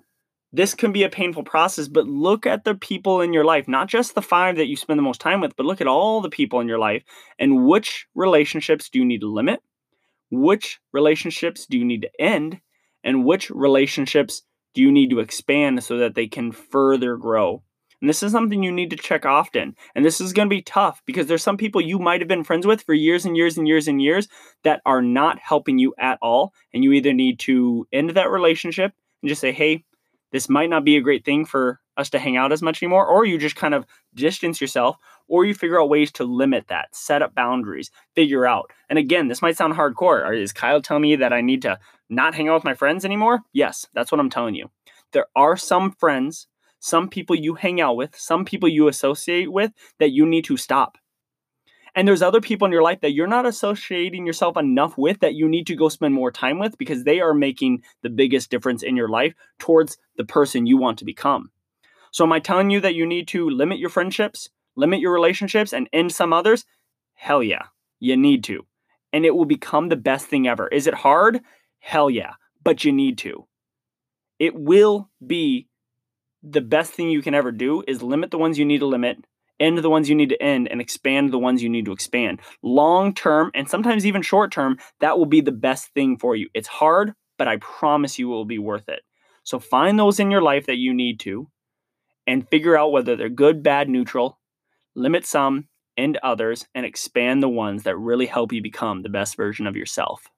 [0.57, 3.89] this can be a painful process, but look at the people in your life, not
[3.89, 6.31] just the five that you spend the most time with, but look at all the
[6.31, 7.05] people in your life
[7.39, 9.61] and which relationships do you need to limit?
[10.31, 12.61] Which relationships do you need to end?
[13.05, 14.43] And which relationships
[14.73, 17.63] do you need to expand so that they can further grow?
[18.01, 19.75] And this is something you need to check often.
[19.95, 22.45] And this is going to be tough because there's some people you might have been
[22.45, 24.29] friends with for years and years and years and years
[24.65, 26.53] that are not helping you at all.
[26.73, 28.93] And you either need to end that relationship
[29.23, 29.85] and just say, hey,
[30.33, 33.07] this might not be a great thing for us to hang out as much anymore,
[33.07, 34.97] or you just kind of distance yourself,
[35.29, 38.71] or you figure out ways to limit that, set up boundaries, figure out.
[38.89, 40.37] And again, this might sound hardcore.
[40.37, 43.41] Is Kyle telling me that I need to not hang out with my friends anymore?
[43.53, 44.71] Yes, that's what I'm telling you.
[45.13, 46.49] There are some friends,
[46.81, 50.57] some people you hang out with, some people you associate with that you need to
[50.57, 50.99] stop.
[51.97, 55.35] And there's other people in your life that you're not associating yourself enough with that
[55.35, 58.83] you need to go spend more time with because they are making the biggest difference
[58.83, 61.51] in your life towards the person you want to become.
[62.11, 65.73] So, am I telling you that you need to limit your friendships, limit your relationships,
[65.73, 66.67] and end some others?
[67.15, 67.65] Hell yeah,
[67.99, 68.67] you need to.
[69.15, 70.69] And it will become the best thing ever.
[70.69, 71.41] Is it hard?
[71.79, 73.47] Hell yeah, but you need to.
[74.39, 75.67] It will be
[76.43, 79.25] the best thing you can ever do is limit the ones you need to limit,
[79.61, 82.41] end the ones you need to end, and expand the ones you need to expand.
[82.63, 86.49] Long term, and sometimes even short term, that will be the best thing for you.
[86.55, 89.03] It's hard, but I promise you it will be worth it.
[89.43, 91.49] So find those in your life that you need to
[92.27, 94.41] and figure out whether they're good, bad, neutral,
[94.95, 99.37] limit some, end others, and expand the ones that really help you become the best
[99.37, 100.29] version of yourself.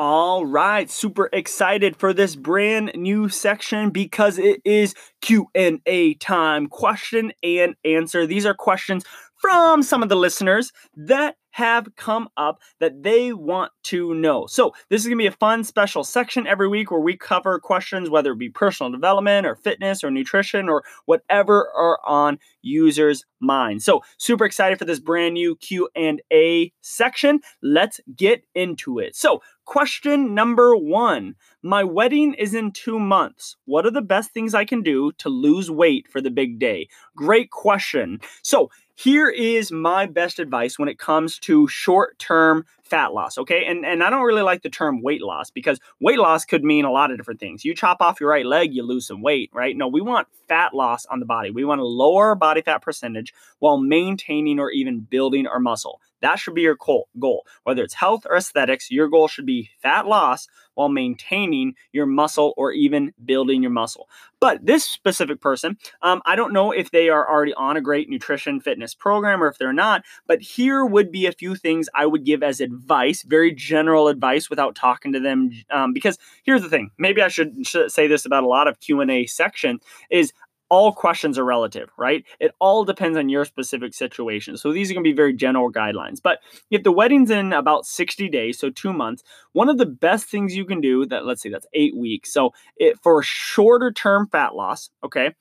[0.00, 7.32] All right, super excited for this brand new section because it is Q&A time, question
[7.42, 8.24] and answer.
[8.24, 9.04] These are questions
[9.40, 14.46] from some of the listeners that have come up that they want to know.
[14.46, 17.58] So, this is going to be a fun special section every week where we cover
[17.58, 23.24] questions whether it be personal development or fitness or nutrition or whatever are on users'
[23.40, 23.84] minds.
[23.84, 27.40] So, super excited for this brand new Q&A section.
[27.60, 29.16] Let's get into it.
[29.16, 31.34] So, question number 1.
[31.62, 33.54] My wedding is in 2 months.
[33.66, 36.88] What are the best things I can do to lose weight for the big day?
[37.14, 38.18] Great question.
[38.42, 43.64] So, here is my best advice when it comes to short term fat loss, okay?
[43.66, 46.84] And and I don't really like the term weight loss because weight loss could mean
[46.84, 47.64] a lot of different things.
[47.64, 49.76] You chop off your right leg, you lose some weight, right?
[49.76, 51.50] No, we want fat loss on the body.
[51.50, 56.00] We want to lower our body fat percentage while maintaining or even building our muscle.
[56.20, 57.46] That should be your goal.
[57.64, 62.54] Whether it's health or aesthetics, your goal should be fat loss while maintaining your muscle
[62.56, 64.08] or even building your muscle.
[64.40, 68.08] But this specific person, um, I don't know if they are already on a great
[68.08, 72.06] nutrition fitness program or if they're not, but here would be a few things I
[72.06, 72.77] would give as advice,
[73.22, 75.50] very general advice without talking to them.
[75.70, 78.80] Um, because here's the thing, maybe I should, should say this about a lot of
[78.80, 80.32] Q&A section is
[80.70, 82.24] all questions are relative, right?
[82.40, 84.56] It all depends on your specific situation.
[84.56, 86.18] So these are going to be very general guidelines.
[86.22, 89.22] But if the wedding's in about 60 days, so two months,
[89.52, 92.32] one of the best things you can do that, let's say that's eight weeks.
[92.32, 95.34] So it, for shorter term fat loss, okay,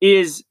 [0.00, 0.44] is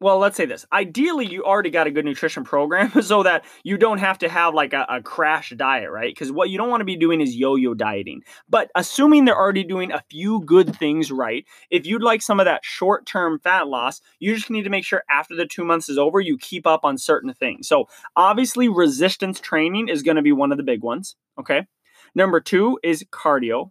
[0.00, 0.66] well, let's say this.
[0.72, 4.52] Ideally, you already got a good nutrition program so that you don't have to have
[4.52, 6.12] like a, a crash diet, right?
[6.12, 8.22] Because what you don't want to be doing is yo yo dieting.
[8.48, 12.46] But assuming they're already doing a few good things right, if you'd like some of
[12.46, 15.88] that short term fat loss, you just need to make sure after the two months
[15.88, 17.68] is over, you keep up on certain things.
[17.68, 21.66] So, obviously, resistance training is going to be one of the big ones, okay?
[22.14, 23.70] Number two is cardio.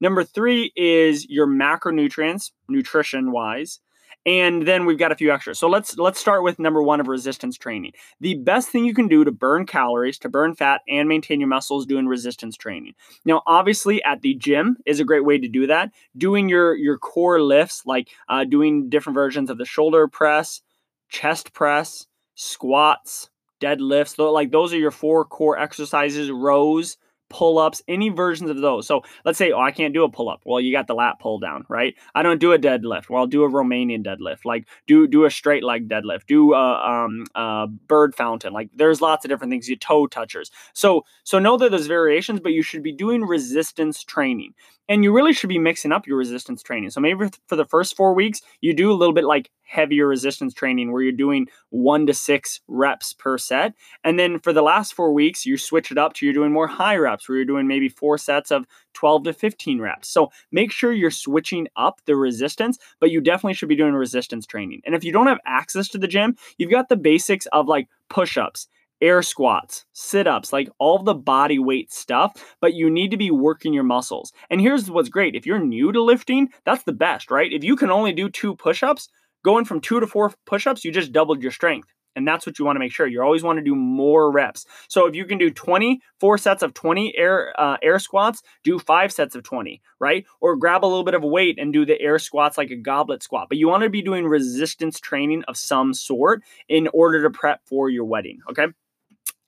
[0.00, 3.80] Number three is your macronutrients, nutrition wise
[4.26, 5.58] and then we've got a few extras.
[5.58, 7.92] So let's let's start with number 1 of resistance training.
[8.20, 11.48] The best thing you can do to burn calories, to burn fat and maintain your
[11.48, 12.94] muscles doing resistance training.
[13.24, 15.92] Now, obviously at the gym is a great way to do that.
[16.16, 20.60] Doing your your core lifts like uh, doing different versions of the shoulder press,
[21.08, 24.18] chest press, squats, deadlifts.
[24.18, 26.96] Like those are your four core exercises, rows,
[27.28, 28.86] pull ups, any versions of those.
[28.86, 30.42] So let's say, oh, I can't do a pull up.
[30.44, 31.94] Well, you got the lat pull down, right?
[32.14, 33.08] I don't do a deadlift.
[33.08, 34.44] Well, I'll do a Romanian deadlift.
[34.44, 36.26] Like do do a straight leg deadlift.
[36.26, 38.52] Do a, um, a bird fountain.
[38.52, 39.68] Like there's lots of different things.
[39.68, 40.50] You toe touchers.
[40.72, 44.54] So so know that there's variations, but you should be doing resistance training
[44.88, 46.90] and you really should be mixing up your resistance training.
[46.90, 50.54] So maybe for the first four weeks, you do a little bit like heavier resistance
[50.54, 53.74] training where you're doing one to six reps per set.
[54.04, 56.68] And then for the last four weeks, you switch it up to you're doing more
[56.68, 60.08] high reps where you're doing maybe four sets of 12 to 15 reps.
[60.08, 64.46] So make sure you're switching up the resistance, but you definitely should be doing resistance
[64.46, 64.82] training.
[64.86, 67.88] And if you don't have access to the gym, you've got the basics of like
[68.08, 68.68] push ups
[69.00, 73.30] air squats, sit ups, like all the body weight stuff, but you need to be
[73.30, 74.32] working your muscles.
[74.50, 77.52] And here's what's great if you're new to lifting, that's the best, right?
[77.52, 79.08] If you can only do two push ups,
[79.44, 81.88] going from two to four push ups, you just doubled your strength.
[82.16, 83.06] And that's what you want to make sure.
[83.06, 84.64] You always want to do more reps.
[84.88, 88.78] So if you can do 20, four sets of 20 air uh, air squats, do
[88.78, 90.24] five sets of 20, right?
[90.40, 93.22] Or grab a little bit of weight and do the air squats like a goblet
[93.22, 93.48] squat.
[93.50, 97.60] But you want to be doing resistance training of some sort in order to prep
[97.66, 98.68] for your wedding, okay?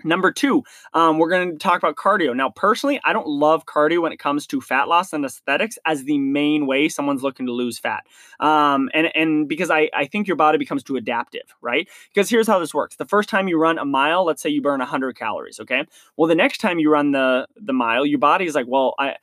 [0.05, 0.63] Number two,
[0.95, 2.35] um, we're going to talk about cardio.
[2.35, 6.05] Now, personally, I don't love cardio when it comes to fat loss and aesthetics as
[6.05, 8.05] the main way someone's looking to lose fat.
[8.39, 11.89] Um, and and because I, I think your body becomes too adaptive, right?
[12.15, 14.63] Because here's how this works: the first time you run a mile, let's say you
[14.63, 15.85] burn 100 calories, okay?
[16.17, 19.17] Well, the next time you run the the mile, your body is like, well, I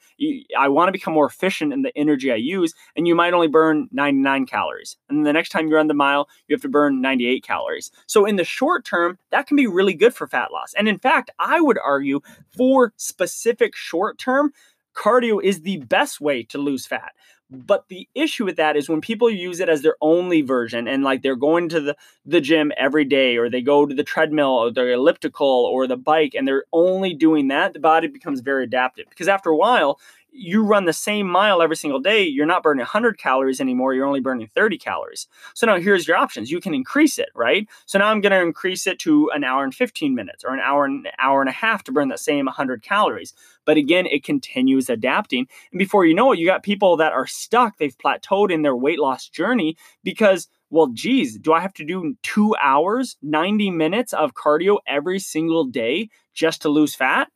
[0.58, 3.48] I want to become more efficient in the energy I use, and you might only
[3.48, 4.98] burn 99 calories.
[5.10, 7.92] And the next time you run the mile, you have to burn 98 calories.
[8.08, 10.74] So in the short term, that can be really good for fat loss loss.
[10.78, 12.22] And in fact, I would argue
[12.56, 14.52] for specific short term,
[14.96, 17.14] cardio is the best way to lose fat.
[17.52, 21.04] But the issue with that is when people use it as their only version and
[21.04, 21.96] like they're going to the,
[22.26, 25.96] the gym every day or they go to the treadmill or the elliptical or the
[25.96, 29.06] bike and they're only doing that, the body becomes very adaptive.
[29.10, 30.00] Because after a while,
[30.36, 33.94] you run the same mile every single day, you're not burning 100 calories anymore.
[33.94, 35.28] You're only burning 30 calories.
[35.54, 36.52] So now here's your options.
[36.52, 37.68] You can increase it, right?
[37.86, 40.60] So now I'm going to increase it to an hour and 15 minutes or an
[40.60, 43.34] hour and hour and a half to burn that same 100 calories.
[43.64, 45.48] But again, it continues adapting.
[45.72, 47.78] And before you know it, you got people that are stuck.
[47.78, 52.18] They've plateaued in their weight loss journey because well, geez, do I have to do
[52.24, 57.30] two hours, 90 minutes of cardio every single day just to lose fat?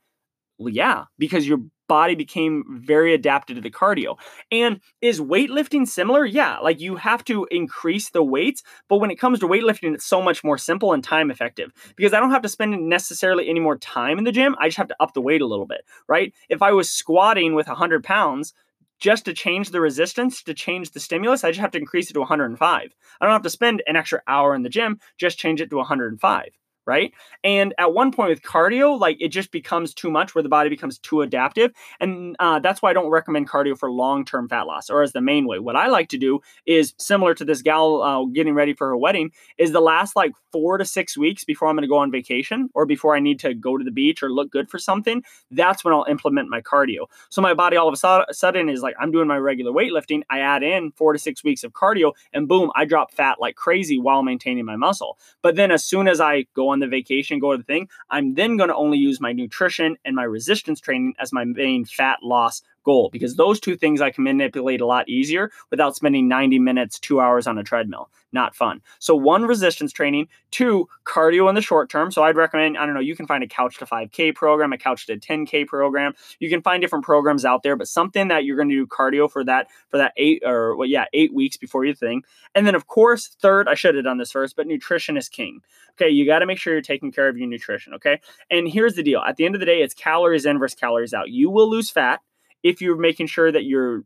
[0.58, 1.60] Well, yeah, because your
[1.90, 4.18] body became very adapted to the cardio.
[4.50, 6.26] And is weightlifting similar?
[6.26, 10.06] Yeah, like you have to increase the weights, but when it comes to weightlifting, it's
[10.06, 13.60] so much more simple and time effective because I don't have to spend necessarily any
[13.60, 14.56] more time in the gym.
[14.58, 16.34] I just have to up the weight a little bit, right?
[16.48, 18.54] If I was squatting with 100 pounds,
[19.00, 22.14] just to change the resistance, to change the stimulus, I just have to increase it
[22.14, 22.96] to 105.
[23.20, 25.78] I don't have to spend an extra hour in the gym, just change it to
[25.78, 26.50] 105
[26.90, 27.14] right?
[27.44, 30.70] And at one point with cardio, like it just becomes too much where the body
[30.70, 31.72] becomes too adaptive.
[32.00, 35.14] And uh, that's why I don't recommend cardio for long term fat loss or as
[35.14, 35.60] the main way.
[35.60, 38.98] What I like to do is similar to this gal uh, getting ready for her
[38.98, 39.30] wedding,
[39.60, 42.70] is the last like four to six weeks before I'm going to go on vacation
[42.74, 45.24] or before I need to go to the beach or look good for something.
[45.52, 47.06] That's when I'll implement my cardio.
[47.30, 50.24] So my body all of a sudden is like, I'm doing my regular weightlifting.
[50.32, 53.56] I add in four to six weeks of cardio and boom, I drop fat like
[53.56, 55.20] crazy while maintaining my muscle.
[55.44, 57.90] But then as soon as I go on on the vacation, go to the thing,
[58.10, 61.86] I'm then going to only use my nutrition and my resistance training as my main
[61.86, 66.28] fat loss goal because those two things I can manipulate a lot easier without spending
[66.28, 68.10] 90 minutes, two hours on a treadmill.
[68.32, 68.82] Not fun.
[69.00, 72.12] So, one, resistance training, two, cardio in the short term.
[72.12, 74.78] So, I'd recommend, I don't know, you can find a couch to 5K program, a
[74.78, 76.14] couch to 10K program.
[76.40, 79.32] You can find different programs out there, but something that you're going to do cardio
[79.32, 82.22] for that, for that eight or, well, yeah, eight weeks before your thing.
[82.54, 85.62] And then, of course, third, I should have done this first, but nutrition is king.
[86.00, 86.10] Okay.
[86.10, 87.94] You got to make sure you're taking care of your nutrition.
[87.96, 88.22] Okay.
[88.50, 91.14] And here's the deal at the end of the day, it's calories in versus calories
[91.14, 91.30] out.
[91.30, 92.22] You will lose fat
[92.64, 94.04] if you're making sure that you're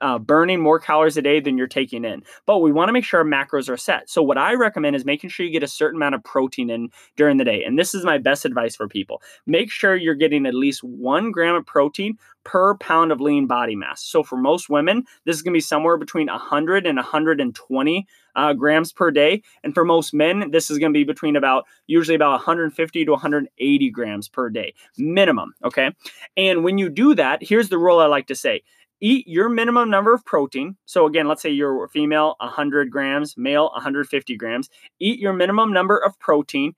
[0.00, 2.22] uh, burning more calories a day than you're taking in.
[2.46, 4.10] But we want to make sure our macros are set.
[4.10, 6.90] So, what I recommend is making sure you get a certain amount of protein in
[7.16, 7.62] during the day.
[7.64, 11.30] And this is my best advice for people make sure you're getting at least one
[11.30, 14.02] gram of protein per pound of lean body mass.
[14.02, 18.06] So, for most women, this is going to be somewhere between 100 and 120
[18.36, 19.42] uh, grams per day.
[19.62, 23.10] And for most men, this is going to be between about usually about 150 to
[23.10, 25.54] 180 grams per day minimum.
[25.64, 25.90] Okay.
[26.36, 28.62] And when you do that, here's the rule I like to say
[29.02, 30.76] eat your minimum number of protein.
[30.84, 34.68] So again, let's say you're female, 100 grams, male, 150 grams.
[34.98, 36.74] Eat your minimum number of protein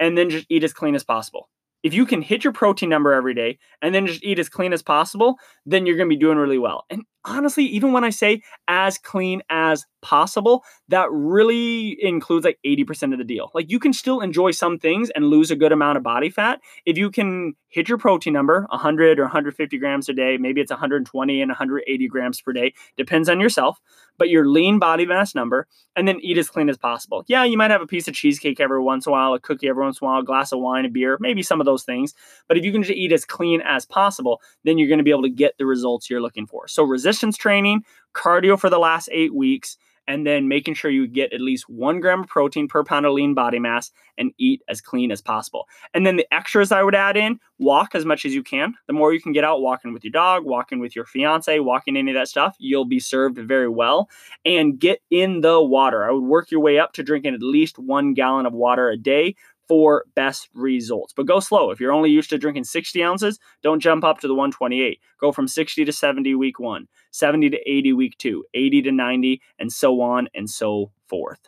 [0.00, 1.50] and then just eat as clean as possible
[1.82, 4.72] if you can hit your protein number every day and then just eat as clean
[4.72, 6.84] as possible, then you're going to be doing really well.
[6.90, 13.12] And honestly, even when I say as clean as possible, that really includes like 80%
[13.12, 13.50] of the deal.
[13.54, 16.60] Like you can still enjoy some things and lose a good amount of body fat
[16.86, 20.38] if you can hit your protein number 100 or 150 grams a day.
[20.38, 23.80] Maybe it's 120 and 180 grams per day, depends on yourself.
[24.16, 27.24] But your lean body mass number, and then eat as clean as possible.
[27.28, 29.68] Yeah, you might have a piece of cheesecake every once in a while, a cookie
[29.68, 31.84] every once in a while, a glass of wine, a beer, maybe some of those
[31.84, 32.14] things.
[32.48, 35.12] But if you can just eat as clean as possible, then you're going to be
[35.12, 36.66] able to get the results you're looking for.
[36.66, 36.82] So
[37.18, 41.40] resistance training, cardio for the last eight weeks and then making sure you get at
[41.40, 45.12] least one gram of protein per pound of lean body mass and eat as clean
[45.12, 45.66] as possible.
[45.92, 48.74] And then the extras I would add in walk as much as you can.
[48.86, 51.96] The more you can get out walking with your dog, walking with your fiance, walking
[51.96, 54.08] any of that stuff, you'll be served very well.
[54.46, 56.08] And get in the water.
[56.08, 58.96] I would work your way up to drinking at least one gallon of water a
[58.96, 59.34] day
[59.68, 61.12] for best results.
[61.14, 61.70] But go slow.
[61.70, 65.00] If you're only used to drinking 60 ounces, don't jump up to the 128.
[65.20, 69.42] Go from 60 to 70 week one, 70 to 80 week two, 80 to 90,
[69.58, 71.40] and so on and so forth.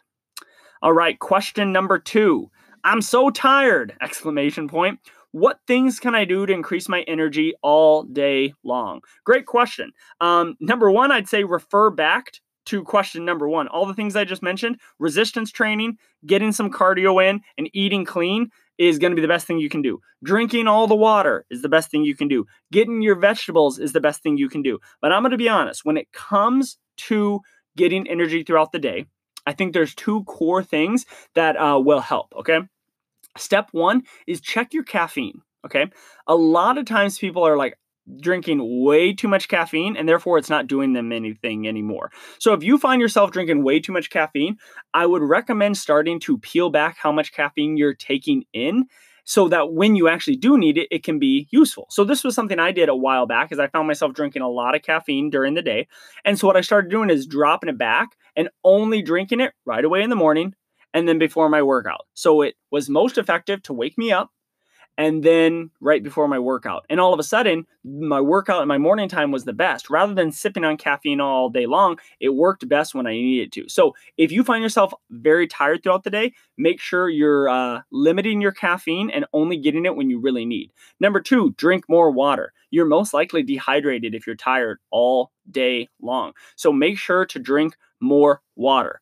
[0.83, 2.51] All right, question number two.
[2.85, 3.95] I'm so tired!
[4.03, 5.01] Exclamation point.
[5.33, 9.03] What things can I do to increase my energy all day long?
[9.25, 9.93] Great question.
[10.21, 12.33] Um, number one, I'd say refer back
[12.67, 13.69] to question number one.
[13.69, 15.97] All the things I just mentioned resistance training,
[16.27, 19.69] getting some cardio in, and eating clean is going to be the best thing you
[19.69, 20.01] can do.
[20.25, 22.47] Drinking all the water is the best thing you can do.
[22.73, 24.79] Getting your vegetables is the best thing you can do.
[25.03, 27.41] But I'm going to be honest, when it comes to
[27.77, 29.07] getting energy throughout the day,
[29.47, 32.33] I think there's two core things that uh, will help.
[32.37, 32.61] Okay.
[33.37, 35.41] Step one is check your caffeine.
[35.65, 35.87] Okay.
[36.27, 37.79] A lot of times people are like,
[38.21, 42.11] drinking way too much caffeine and therefore it's not doing them anything anymore.
[42.39, 44.57] So if you find yourself drinking way too much caffeine,
[44.95, 48.87] I would recommend starting to peel back how much caffeine you're taking in
[49.25, 51.87] so that when you actually do need it, it can be useful.
[51.91, 54.49] So this was something I did a while back, as I found myself drinking a
[54.49, 55.87] lot of caffeine during the day,
[56.25, 59.85] and so what I started doing is dropping it back and only drinking it right
[59.85, 60.55] away in the morning
[60.93, 62.07] and then before my workout.
[62.15, 64.31] So it was most effective to wake me up
[65.01, 66.85] and then right before my workout.
[66.91, 69.89] And all of a sudden, my workout in my morning time was the best.
[69.89, 73.69] Rather than sipping on caffeine all day long, it worked best when I needed to.
[73.71, 78.43] So if you find yourself very tired throughout the day, make sure you're uh, limiting
[78.43, 80.71] your caffeine and only getting it when you really need.
[81.01, 82.53] Number two, drink more water.
[82.71, 86.33] You're most likely dehydrated if you're tired all day long.
[86.57, 89.01] So make sure to drink more water.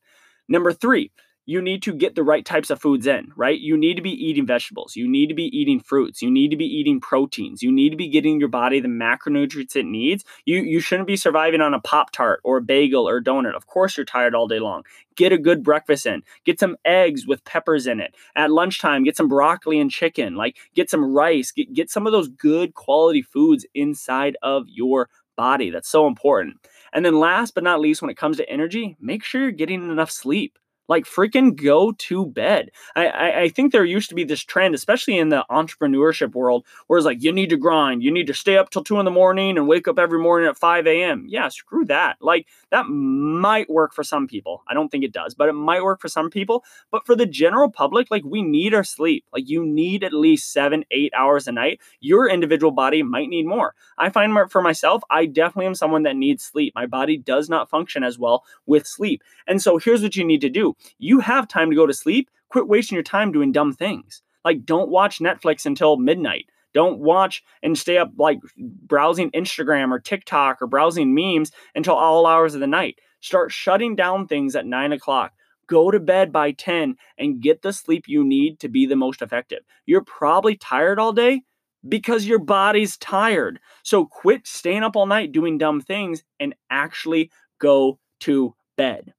[0.49, 1.11] Number three,
[1.49, 3.59] you need to get the right types of foods in, right?
[3.59, 4.97] You need to be eating vegetables.
[4.97, 6.21] You need to be eating fruits.
[6.21, 7.63] You need to be eating proteins.
[7.63, 10.27] You need to be getting your body the macronutrients it needs.
[10.45, 13.57] You you shouldn't be surviving on a Pop Tart or a bagel or donut.
[13.57, 14.83] Of course, you're tired all day long.
[15.17, 16.23] Get a good breakfast in.
[16.45, 18.15] Get some eggs with peppers in it.
[18.37, 20.35] At lunchtime, get some broccoli and chicken.
[20.35, 21.51] Like get some rice.
[21.51, 25.71] Get, get some of those good quality foods inside of your body.
[25.71, 26.57] That's so important.
[26.93, 29.91] And then last but not least, when it comes to energy, make sure you're getting
[29.91, 30.59] enough sleep.
[30.89, 32.71] Like freaking go to bed.
[32.97, 36.65] I, I, I think there used to be this trend, especially in the entrepreneurship world,
[36.87, 39.05] where it's like you need to grind, you need to stay up till two in
[39.05, 41.27] the morning and wake up every morning at 5 a.m.
[41.29, 42.17] Yeah, screw that.
[42.21, 44.63] Like that might work for some people.
[44.69, 46.65] I don't think it does, but it might work for some people.
[46.91, 49.25] But for the general public, like we need our sleep.
[49.33, 51.81] Like you need at least seven, eight hours a night.
[52.01, 53.75] Your individual body might need more.
[53.97, 56.75] I find for myself, I definitely am someone that needs sleep.
[56.75, 59.23] My body does not function as well with sleep.
[59.47, 62.31] And so here's what you need to do you have time to go to sleep.
[62.51, 64.23] Quit wasting your time doing dumb things.
[64.45, 66.47] Like, don't watch Netflix until midnight.
[66.75, 72.27] Don't watch and stay up like browsing Instagram or TikTok or browsing memes until all
[72.27, 72.99] hours of the night.
[73.21, 75.33] Start shutting down things at nine o'clock.
[75.67, 79.23] Go to bed by 10 and get the sleep you need to be the most
[79.23, 79.61] effective.
[79.87, 81.43] You're probably tired all day
[81.87, 83.61] because your body's tired.
[83.83, 89.13] So quit staying up all night doing dumb things and actually go to bed.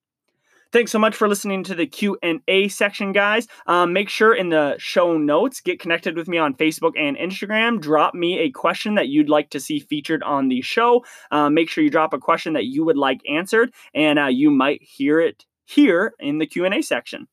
[0.72, 3.48] Thanks so much for listening to the Q&A section, guys.
[3.66, 7.82] Um, make sure in the show notes, get connected with me on Facebook and Instagram.
[7.82, 11.04] Drop me a question that you'd like to see featured on the show.
[11.32, 14.52] Uh, make sure you drop a question that you would like answered, and uh, you
[14.52, 17.28] might hear it here in the Q&A section.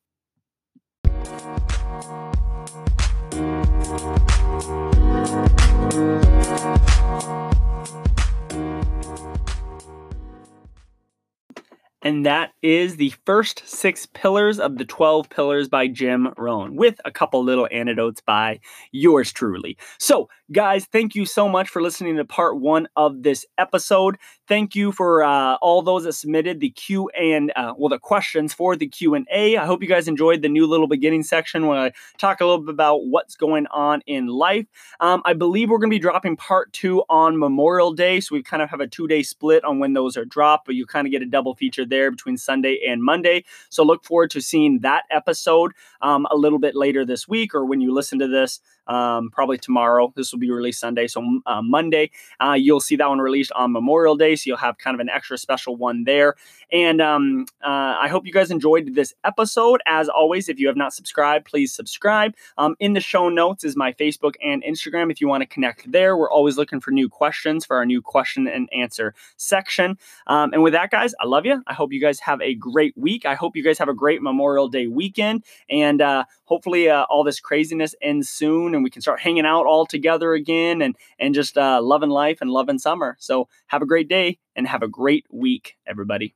[12.07, 17.01] And that is the first six pillars of the 12 pillars by Jim Rohn, with
[17.03, 18.61] a couple little anecdotes by
[18.93, 19.77] yours truly.
[19.99, 24.15] So, guys, thank you so much for listening to part one of this episode.
[24.47, 28.53] Thank you for uh, all those that submitted the Q and uh, well, the questions
[28.53, 29.57] for the Q and A.
[29.57, 32.61] I hope you guys enjoyed the new little beginning section when I talk a little
[32.61, 34.65] bit about what's going on in life.
[35.01, 38.41] Um, I believe we're going to be dropping part two on Memorial Day, so we
[38.41, 41.05] kind of have a two day split on when those are dropped, but you kind
[41.05, 43.43] of get a double feature there between Sunday and Monday.
[43.67, 47.65] So look forward to seeing that episode um, a little bit later this week or
[47.65, 50.11] when you listen to this um, probably tomorrow.
[50.15, 51.07] This will be released Sunday.
[51.07, 54.35] So uh, Monday, uh, you'll see that one released on Memorial Day.
[54.35, 56.35] So you'll have kind of an extra special one there.
[56.71, 59.81] And um, uh, I hope you guys enjoyed this episode.
[59.85, 62.33] As always, if you have not subscribed, please subscribe.
[62.57, 65.91] Um, in the show notes is my Facebook and Instagram if you want to connect
[65.91, 66.17] there.
[66.17, 69.97] We're always looking for new questions for our new question and answer section.
[70.27, 71.61] Um, and with that, guys, I love you.
[71.67, 73.25] I hope you guys have a great week.
[73.25, 75.43] I hope you guys have a great Memorial Day weekend.
[75.69, 79.65] And uh, hopefully, uh, all this craziness ends soon and we can start hanging out
[79.65, 83.17] all together again and and just uh, loving life and loving summer.
[83.19, 86.35] So have a great day and have a great week, everybody.